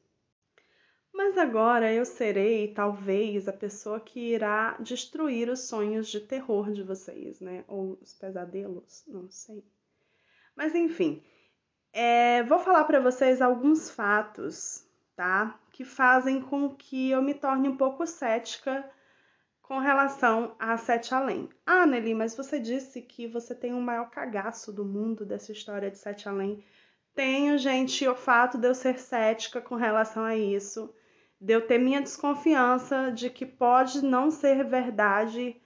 Mas 1.12 1.36
agora 1.36 1.92
eu 1.92 2.04
serei 2.04 2.72
talvez 2.72 3.48
a 3.48 3.52
pessoa 3.52 4.00
que 4.00 4.20
irá 4.20 4.76
destruir 4.78 5.50
os 5.50 5.68
sonhos 5.68 6.08
de 6.08 6.20
terror 6.20 6.70
de 6.70 6.82
vocês, 6.82 7.40
né? 7.40 7.64
Ou 7.66 7.98
os 8.00 8.14
pesadelos, 8.14 9.04
não 9.06 9.28
sei. 9.28 9.62
Mas 10.56 10.74
enfim, 10.74 11.22
é, 11.92 12.42
vou 12.44 12.58
falar 12.58 12.84
para 12.84 13.00
vocês 13.00 13.40
alguns 13.40 13.90
fatos, 13.90 14.86
tá? 15.16 15.58
Que 15.72 15.84
fazem 15.84 16.40
com 16.40 16.70
que 16.74 17.10
eu 17.10 17.22
me 17.22 17.34
torne 17.34 17.68
um 17.68 17.76
pouco 17.76 18.06
cética 18.06 18.88
com 19.62 19.78
relação 19.78 20.54
a 20.58 20.78
Sete 20.78 21.14
Além. 21.14 21.48
Ah, 21.66 21.86
Nelly, 21.86 22.14
mas 22.14 22.34
você 22.34 22.58
disse 22.58 23.02
que 23.02 23.26
você 23.26 23.54
tem 23.54 23.74
o 23.74 23.80
maior 23.80 24.08
cagaço 24.08 24.72
do 24.72 24.84
mundo 24.84 25.26
dessa 25.26 25.52
história 25.52 25.90
de 25.90 25.98
Sete 25.98 26.26
Além. 26.26 26.64
Tenho, 27.14 27.58
gente, 27.58 28.08
o 28.08 28.14
fato 28.14 28.56
de 28.56 28.66
eu 28.66 28.74
ser 28.74 28.98
cética 28.98 29.60
com 29.60 29.74
relação 29.74 30.24
a 30.24 30.34
isso, 30.36 30.94
de 31.40 31.52
eu 31.52 31.66
ter 31.66 31.78
minha 31.78 32.00
desconfiança 32.00 33.12
de 33.12 33.28
que 33.28 33.44
pode 33.44 34.02
não 34.02 34.30
ser 34.30 34.64
verdade 34.64 35.60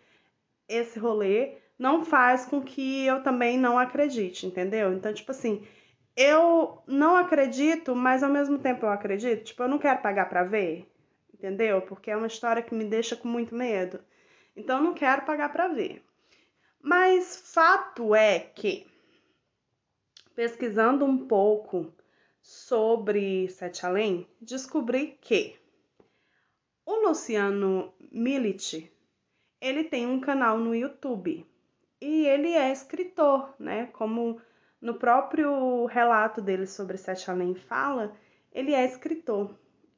esse 0.69 0.99
rolê, 0.99 1.59
não 1.79 2.05
faz 2.05 2.45
com 2.45 2.61
que 2.61 3.05
eu 3.07 3.23
também 3.23 3.59
não 3.59 3.79
acredite, 3.79 4.47
entendeu? 4.47 4.93
Então, 4.93 5.13
tipo 5.13 5.31
assim, 5.31 5.65
eu 6.16 6.83
não 6.87 7.16
acredito, 7.16 7.94
mas 7.94 8.22
ao 8.22 8.31
mesmo 8.31 8.59
tempo 8.59 8.87
eu 8.87 8.90
acredito. 8.90 9.44
Tipo, 9.44 9.62
eu 9.62 9.68
não 9.68 9.79
quero 9.79 10.03
pagar 10.03 10.29
para 10.29 10.44
ver, 10.44 10.90
entendeu? 11.33 11.83
Porque 11.83 12.11
é 12.11 12.16
uma 12.16 12.27
história 12.27 12.62
que 12.62 12.75
me 12.75 12.85
deixa 12.85 13.16
com 13.16 13.29
muito 13.29 13.55
medo. 13.55 14.01
Então 14.57 14.79
eu 14.79 14.85
não 14.85 14.94
quero 14.94 15.25
pagar 15.25 15.51
para 15.51 15.68
ver. 15.68 16.05
Mas 16.81 17.37
fato 17.53 18.14
é 18.14 18.40
que 18.40 18.87
pesquisando 20.35 21.05
um 21.05 21.27
pouco 21.27 21.92
sobre 22.40 23.48
Sete 23.48 23.87
Além, 23.87 24.27
descobri 24.40 25.18
que 25.20 25.57
o 26.85 27.07
Luciano 27.07 27.94
Milite, 28.11 28.92
ele 29.61 29.85
tem 29.85 30.07
um 30.07 30.20
canal 30.20 30.59
no 30.59 30.75
YouTube 30.75 31.46
e 32.01 32.27
ele 32.27 32.48
é 32.48 32.72
escritor, 32.72 33.55
né? 33.59 33.87
Como 33.92 34.40
no 34.83 34.95
próprio 34.95 35.87
relato 35.87 36.42
dele 36.42 36.67
sobre 36.67 36.98
Sete 36.98 37.31
Além 37.31 37.54
fala, 37.54 38.13
ele 38.52 38.75
é 38.75 38.85
escritor. 38.85 39.54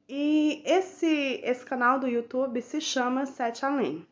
E 0.07 0.61
esse, 0.63 1.41
esse 1.43 1.65
canal 1.65 1.99
do 1.99 2.07
YouTube 2.07 2.61
se 2.61 2.79
chama 2.79 3.25
Sete 3.25 3.65
Além. 3.65 4.05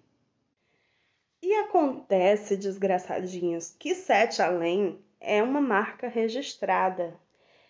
E 1.43 1.53
acontece, 1.55 2.57
desgraçadinhos, 2.57 3.75
que 3.77 3.93
Sete 3.93 4.41
Além 4.41 4.99
é 5.21 5.43
uma 5.43 5.61
marca 5.61 6.07
registrada. 6.07 7.13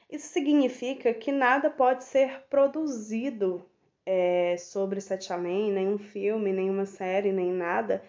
Isso 0.09 0.28
significa 0.28 1.13
que 1.13 1.32
nada 1.32 1.69
pode 1.69 2.05
ser 2.05 2.43
produzido 2.49 3.65
é, 4.05 4.55
sobre 4.57 5.01
Sete 5.01 5.34
Além, 5.34 5.73
nenhum 5.73 5.97
filme, 5.97 6.53
nenhuma 6.53 6.86
série, 6.86 7.34
nem 7.34 7.51
nada, 7.51 8.01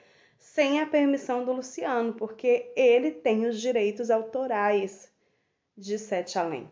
sem 0.44 0.78
a 0.78 0.86
permissão 0.86 1.42
do 1.42 1.52
Luciano, 1.52 2.12
porque 2.12 2.70
ele 2.76 3.10
tem 3.10 3.46
os 3.46 3.58
direitos 3.58 4.10
autorais 4.10 5.10
de 5.76 5.98
Sete 5.98 6.38
Além. 6.38 6.70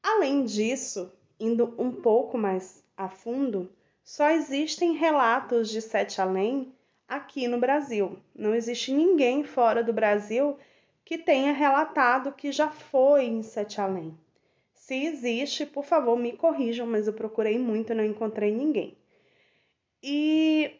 Além 0.00 0.44
disso, 0.44 1.12
indo 1.40 1.74
um 1.76 1.90
pouco 1.90 2.38
mais 2.38 2.84
a 2.96 3.08
fundo, 3.08 3.68
só 4.04 4.30
existem 4.30 4.94
relatos 4.94 5.68
de 5.68 5.82
Sete 5.82 6.20
Além 6.20 6.72
aqui 7.06 7.48
no 7.48 7.58
Brasil. 7.58 8.16
Não 8.32 8.54
existe 8.54 8.92
ninguém 8.92 9.42
fora 9.42 9.82
do 9.82 9.92
Brasil 9.92 10.56
que 11.04 11.18
tenha 11.18 11.52
relatado 11.52 12.32
que 12.32 12.52
já 12.52 12.70
foi 12.70 13.24
em 13.24 13.42
Sete 13.42 13.80
Além. 13.80 14.16
Se 14.72 14.94
existe, 15.04 15.66
por 15.66 15.84
favor, 15.84 16.16
me 16.16 16.32
corrijam, 16.32 16.86
mas 16.86 17.08
eu 17.08 17.12
procurei 17.12 17.58
muito 17.58 17.92
e 17.92 17.96
não 17.96 18.04
encontrei 18.04 18.54
ninguém. 18.54 18.96
E 20.02 20.79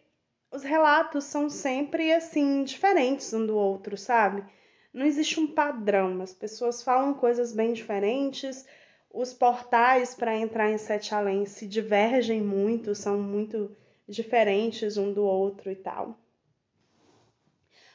os 0.51 0.63
relatos 0.63 1.25
são 1.25 1.49
sempre 1.49 2.13
assim 2.13 2.65
diferentes 2.65 3.33
um 3.33 3.47
do 3.47 3.57
outro, 3.57 3.97
sabe? 3.97 4.45
Não 4.93 5.07
existe 5.07 5.39
um 5.39 5.47
padrão, 5.47 6.21
as 6.21 6.35
pessoas 6.35 6.83
falam 6.83 7.15
coisas 7.15 7.53
bem 7.53 7.73
diferentes, 7.73 8.67
os 9.13 9.33
portais 9.33 10.15
para 10.15 10.37
entrar 10.37 10.71
em 10.71 10.79
Sete 10.79 11.15
Além 11.15 11.47
se 11.47 11.67
divergem 11.67 12.41
muito, 12.41 12.95
são 12.95 13.21
muito 13.21 13.77
diferentes 14.09 14.97
um 14.97 15.13
do 15.13 15.25
outro 15.25 15.71
e 15.71 15.77
tal. 15.77 16.19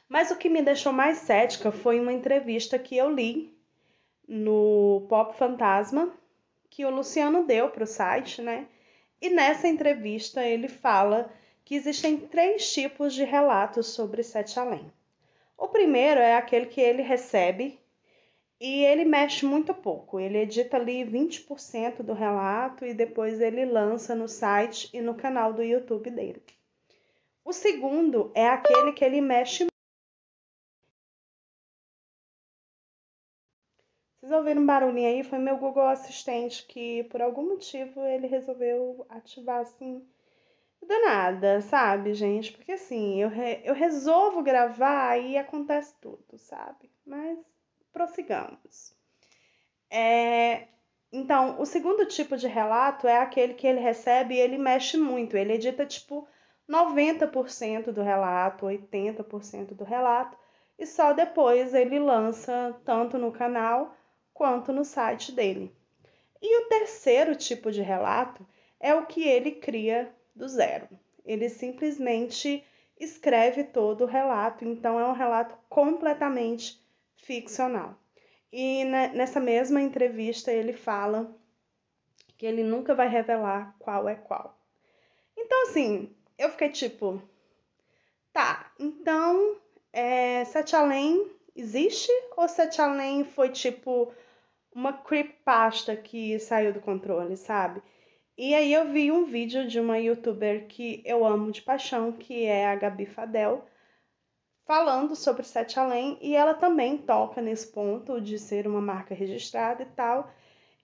Mas 0.07 0.31
o 0.31 0.37
que 0.37 0.49
me 0.49 0.61
deixou 0.61 0.93
mais 0.93 1.17
cética 1.19 1.71
foi 1.71 1.99
uma 1.99 2.13
entrevista 2.13 2.79
que 2.79 2.95
eu 2.95 3.09
li 3.09 3.57
no 4.27 5.05
Pop 5.09 5.35
Fantasma, 5.37 6.13
que 6.69 6.85
o 6.85 6.89
Luciano 6.89 7.45
deu 7.45 7.69
para 7.69 7.83
o 7.83 7.87
site, 7.87 8.41
né? 8.41 8.67
E 9.21 9.29
nessa 9.29 9.67
entrevista 9.67 10.43
ele 10.43 10.67
fala 10.67 11.31
que 11.65 11.73
existem 11.73 12.15
três 12.15 12.71
tipos 12.71 13.11
de 13.15 13.23
relatos 13.23 13.87
sobre 13.87 14.21
Sete 14.21 14.59
Além. 14.59 14.93
O 15.57 15.67
primeiro 15.67 16.19
é 16.19 16.35
aquele 16.35 16.67
que 16.67 16.79
ele 16.79 17.01
recebe 17.01 17.79
e 18.61 18.85
ele 18.85 19.03
mexe 19.03 19.47
muito 19.47 19.73
pouco. 19.73 20.19
Ele 20.19 20.37
edita 20.37 20.77
ali 20.77 21.03
20% 21.03 22.03
do 22.03 22.13
relato 22.13 22.85
e 22.85 22.93
depois 22.93 23.41
ele 23.41 23.65
lança 23.65 24.13
no 24.13 24.27
site 24.27 24.89
e 24.93 25.01
no 25.01 25.15
canal 25.15 25.53
do 25.53 25.63
YouTube 25.63 26.11
dele. 26.11 26.41
O 27.43 27.51
segundo 27.51 28.31
é 28.35 28.47
aquele 28.47 28.93
que 28.93 29.03
ele 29.03 29.19
mexe 29.19 29.65
Vocês 34.19 34.31
ouviram 34.31 34.63
um 34.63 34.65
barulhinho 34.65 35.07
aí? 35.07 35.23
Foi 35.23 35.37
meu 35.37 35.55
Google 35.57 35.85
Assistente 35.85 36.65
que, 36.65 37.03
por 37.05 37.21
algum 37.21 37.47
motivo, 37.47 38.03
ele 38.05 38.25
resolveu 38.25 39.05
ativar 39.07 39.61
assim 39.61 40.03
do 40.85 41.01
nada, 41.01 41.61
sabe, 41.61 42.13
gente? 42.13 42.51
Porque 42.51 42.73
assim, 42.73 43.21
eu, 43.21 43.29
re, 43.29 43.61
eu 43.63 43.73
resolvo 43.73 44.43
gravar 44.43 45.17
e 45.17 45.37
acontece 45.37 45.93
tudo, 45.99 46.37
sabe? 46.37 46.91
Mas 47.05 47.37
prossigamos. 47.91 48.95
É, 49.89 50.67
então, 51.11 51.59
o 51.61 51.65
segundo 51.65 52.05
tipo 52.05 52.35
de 52.35 52.47
relato 52.47 53.07
é 53.07 53.17
aquele 53.17 53.53
que 53.53 53.65
ele 53.65 53.79
recebe 53.79 54.35
e 54.35 54.39
ele 54.39 54.57
mexe 54.57 54.97
muito. 54.97 55.37
Ele 55.37 55.53
edita 55.53 55.85
tipo 55.85 56.27
90% 56.69 57.91
do 57.91 58.01
relato, 58.01 58.65
80% 58.65 59.73
do 59.73 59.83
relato, 59.83 60.37
e 60.77 60.85
só 60.85 61.13
depois 61.13 61.73
ele 61.73 61.99
lança 61.99 62.75
tanto 62.83 63.17
no 63.17 63.31
canal 63.31 63.95
quanto 64.33 64.73
no 64.73 64.83
site 64.83 65.31
dele. 65.31 65.73
E 66.41 66.61
o 66.61 66.67
terceiro 66.67 67.35
tipo 67.35 67.71
de 67.71 67.81
relato 67.81 68.45
é 68.79 68.93
o 68.93 69.05
que 69.05 69.23
ele 69.27 69.51
cria 69.51 70.13
do 70.35 70.47
zero. 70.47 70.87
Ele 71.23 71.49
simplesmente 71.49 72.63
escreve 72.99 73.63
todo 73.63 74.03
o 74.03 74.07
relato, 74.07 74.65
então 74.65 74.99
é 74.99 75.05
um 75.07 75.13
relato 75.13 75.55
completamente 75.69 76.79
ficcional. 77.15 77.95
E 78.51 78.85
nessa 78.85 79.39
mesma 79.39 79.81
entrevista 79.81 80.51
ele 80.51 80.73
fala 80.73 81.35
que 82.37 82.45
ele 82.45 82.63
nunca 82.63 82.93
vai 82.93 83.07
revelar 83.07 83.75
qual 83.79 84.07
é 84.07 84.15
qual. 84.15 84.57
Então, 85.37 85.63
assim, 85.63 86.15
eu 86.37 86.49
fiquei 86.49 86.69
tipo, 86.69 87.21
tá, 88.31 88.71
então 88.79 89.57
é, 89.91 90.45
Sete 90.45 90.75
Além 90.75 91.31
existe 91.55 92.11
ou 92.35 92.47
Sete 92.47 92.81
Além 92.81 93.23
foi 93.23 93.49
tipo 93.49 94.13
uma 94.73 94.93
creepypasta 94.93 95.95
que 95.95 96.37
saiu 96.39 96.73
do 96.73 96.81
controle, 96.81 97.37
sabe? 97.37 97.81
E 98.37 98.53
aí 98.53 98.73
eu 98.73 98.91
vi 98.91 99.11
um 99.13 99.23
vídeo 99.23 99.65
de 99.65 99.79
uma 99.79 99.97
youtuber 99.97 100.67
que 100.67 101.01
eu 101.05 101.25
amo 101.25 101.53
de 101.53 101.61
paixão, 101.61 102.11
que 102.11 102.43
é 102.43 102.65
a 102.67 102.75
Gabi 102.75 103.05
Fadel, 103.05 103.65
falando 104.65 105.15
sobre 105.15 105.43
Sete 105.43 105.79
Além, 105.79 106.17
e 106.21 106.35
ela 106.35 106.53
também 106.53 106.97
toca 106.97 107.41
nesse 107.41 107.67
ponto 107.71 108.19
de 108.19 108.37
ser 108.37 108.67
uma 108.67 108.81
marca 108.81 109.15
registrada 109.15 109.83
e 109.83 109.85
tal. 109.85 110.29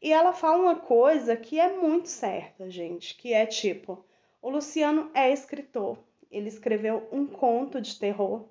E 0.02 0.14
ela 0.14 0.32
fala 0.32 0.64
uma 0.64 0.78
coisa 0.78 1.36
que 1.36 1.60
é 1.60 1.76
muito 1.76 2.08
certa, 2.08 2.70
gente, 2.70 3.16
que 3.16 3.34
é 3.34 3.45
tipo, 3.45 4.06
o 4.41 4.49
Luciano 4.49 5.12
é 5.14 5.30
escritor, 5.30 5.97
ele 6.32 6.47
escreveu 6.47 7.08
um 7.12 7.28
conto 7.28 7.82
de 7.82 7.99
terror 7.99 8.47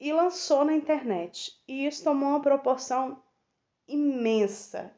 e 0.00 0.12
lançou 0.12 0.64
na 0.64 0.74
internet. 0.74 1.56
E 1.68 1.86
isso 1.86 2.02
tomou 2.02 2.30
uma 2.30 2.42
proporção 2.42 3.22
imensa, 3.86 4.92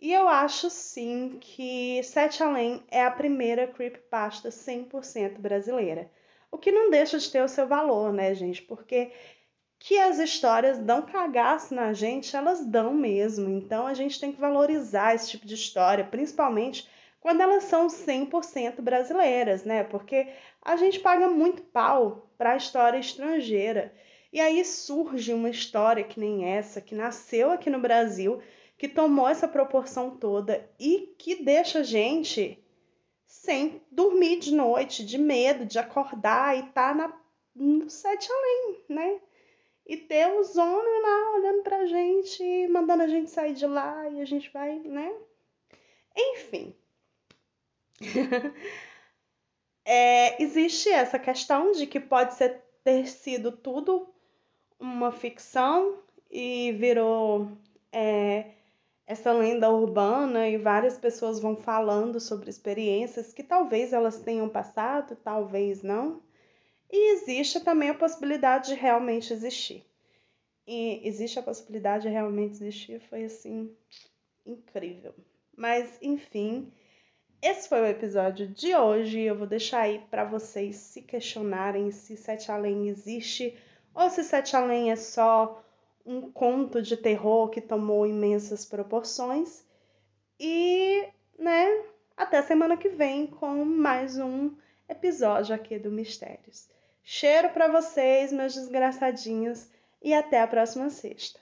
e 0.00 0.12
eu 0.12 0.28
acho 0.28 0.70
sim 0.70 1.38
que 1.40 2.00
Sete 2.04 2.42
Além 2.42 2.82
é 2.90 3.04
a 3.04 3.10
primeira 3.10 3.66
creepypasta 3.66 4.48
100% 4.48 5.38
brasileira. 5.38 6.10
O 6.50 6.56
que 6.56 6.70
não 6.70 6.90
deixa 6.90 7.18
de 7.18 7.30
ter 7.30 7.42
o 7.42 7.48
seu 7.48 7.66
valor, 7.66 8.12
né, 8.12 8.34
gente? 8.34 8.62
Porque 8.62 9.10
que 9.78 9.98
as 9.98 10.18
histórias 10.18 10.78
dão 10.78 11.02
cagaço 11.02 11.74
na 11.74 11.92
gente, 11.92 12.36
elas 12.36 12.64
dão 12.64 12.92
mesmo. 12.94 13.48
Então 13.50 13.86
a 13.86 13.94
gente 13.94 14.18
tem 14.20 14.32
que 14.32 14.40
valorizar 14.40 15.14
esse 15.14 15.30
tipo 15.30 15.46
de 15.46 15.54
história, 15.54 16.04
principalmente 16.04 16.88
quando 17.20 17.40
elas 17.40 17.64
são 17.64 17.88
100% 17.88 18.80
brasileiras, 18.80 19.64
né? 19.64 19.84
Porque 19.84 20.28
a 20.62 20.76
gente 20.76 21.00
paga 21.00 21.28
muito 21.28 21.62
pau 21.62 22.30
para 22.38 22.52
a 22.52 22.56
história 22.56 22.98
estrangeira. 22.98 23.92
E 24.32 24.40
aí 24.40 24.64
surge 24.64 25.32
uma 25.32 25.50
história 25.50 26.04
que 26.04 26.20
nem 26.20 26.44
essa, 26.44 26.80
que 26.80 26.94
nasceu 26.94 27.50
aqui 27.50 27.70
no 27.70 27.80
Brasil 27.80 28.40
que 28.78 28.88
tomou 28.88 29.28
essa 29.28 29.48
proporção 29.48 30.16
toda 30.16 30.70
e 30.78 31.12
que 31.18 31.42
deixa 31.42 31.80
a 31.80 31.82
gente 31.82 32.64
sem 33.26 33.82
dormir 33.90 34.38
de 34.38 34.54
noite, 34.54 35.04
de 35.04 35.18
medo 35.18 35.66
de 35.66 35.78
acordar 35.78 36.56
e 36.56 36.60
estar 36.60 36.90
tá 36.90 36.94
na, 36.94 37.20
no 37.54 37.90
sete 37.90 38.30
além, 38.30 38.84
né? 38.88 39.20
E 39.84 39.96
ter 39.96 40.30
o 40.32 40.44
Zono 40.44 41.02
lá 41.02 41.34
olhando 41.34 41.62
pra 41.62 41.86
gente, 41.86 42.68
mandando 42.68 43.02
a 43.02 43.08
gente 43.08 43.30
sair 43.30 43.54
de 43.54 43.66
lá 43.66 44.08
e 44.10 44.20
a 44.20 44.24
gente 44.24 44.48
vai, 44.50 44.78
né? 44.78 45.12
Enfim. 46.16 46.74
é, 49.84 50.40
existe 50.40 50.88
essa 50.88 51.18
questão 51.18 51.72
de 51.72 51.86
que 51.86 51.98
pode 51.98 52.34
ser, 52.34 52.62
ter 52.84 53.08
sido 53.08 53.50
tudo 53.50 54.08
uma 54.78 55.10
ficção 55.10 55.98
e 56.30 56.72
virou 56.72 57.50
é, 57.90 58.57
essa 59.08 59.32
lenda 59.32 59.70
urbana 59.70 60.46
e 60.50 60.58
várias 60.58 60.98
pessoas 60.98 61.40
vão 61.40 61.56
falando 61.56 62.20
sobre 62.20 62.50
experiências 62.50 63.32
que 63.32 63.42
talvez 63.42 63.94
elas 63.94 64.20
tenham 64.20 64.50
passado, 64.50 65.16
talvez 65.24 65.82
não. 65.82 66.22
E 66.92 67.14
existe 67.14 67.58
também 67.60 67.88
a 67.88 67.94
possibilidade 67.94 68.68
de 68.68 68.74
realmente 68.74 69.32
existir. 69.32 69.82
E 70.66 71.00
existe 71.08 71.38
a 71.38 71.42
possibilidade 71.42 72.02
de 72.02 72.10
realmente 72.10 72.52
existir, 72.52 73.00
foi 73.08 73.24
assim 73.24 73.74
incrível. 74.44 75.14
Mas 75.56 75.96
enfim, 76.02 76.70
esse 77.40 77.66
foi 77.66 77.80
o 77.80 77.86
episódio 77.86 78.46
de 78.46 78.76
hoje. 78.76 79.22
Eu 79.22 79.38
vou 79.38 79.46
deixar 79.46 79.80
aí 79.80 80.00
para 80.10 80.24
vocês 80.24 80.76
se 80.76 81.00
questionarem 81.00 81.90
se 81.90 82.14
Sete 82.14 82.52
Além 82.52 82.88
existe 82.88 83.56
ou 83.94 84.10
se 84.10 84.22
Sete 84.22 84.54
Além 84.54 84.90
é 84.90 84.96
só 84.96 85.64
um 86.08 86.32
conto 86.32 86.80
de 86.80 86.96
terror 86.96 87.50
que 87.50 87.60
tomou 87.60 88.06
imensas 88.06 88.64
proporções. 88.64 89.62
E, 90.40 91.06
né, 91.38 91.84
até 92.16 92.40
semana 92.40 92.78
que 92.78 92.88
vem 92.88 93.26
com 93.26 93.62
mais 93.62 94.18
um 94.18 94.56
episódio 94.88 95.54
aqui 95.54 95.78
do 95.78 95.90
Mistérios. 95.90 96.66
Cheiro 97.04 97.50
para 97.50 97.68
vocês, 97.68 98.32
meus 98.32 98.54
desgraçadinhos, 98.54 99.68
e 100.02 100.14
até 100.14 100.40
a 100.40 100.46
próxima 100.46 100.88
sexta. 100.88 101.38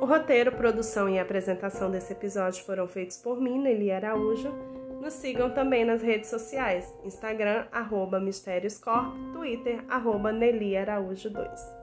O 0.00 0.04
roteiro, 0.04 0.50
produção 0.56 1.08
e 1.08 1.20
apresentação 1.20 1.92
desse 1.92 2.12
episódio 2.12 2.64
foram 2.64 2.88
feitos 2.88 3.16
por 3.18 3.40
mim, 3.40 3.60
Nelly 3.60 3.92
Araújo 3.92 4.81
nos 5.02 5.14
sigam 5.14 5.50
também 5.50 5.84
nas 5.84 6.00
redes 6.00 6.30
sociais, 6.30 6.96
Instagram, 7.02 7.66
arroba 7.72 8.20
Mistérios 8.20 8.78
Corp, 8.78 9.12
Twitter, 9.32 9.84
arroba 9.88 10.30
Nelly 10.30 10.76
Araújo 10.76 11.28
2. 11.28 11.81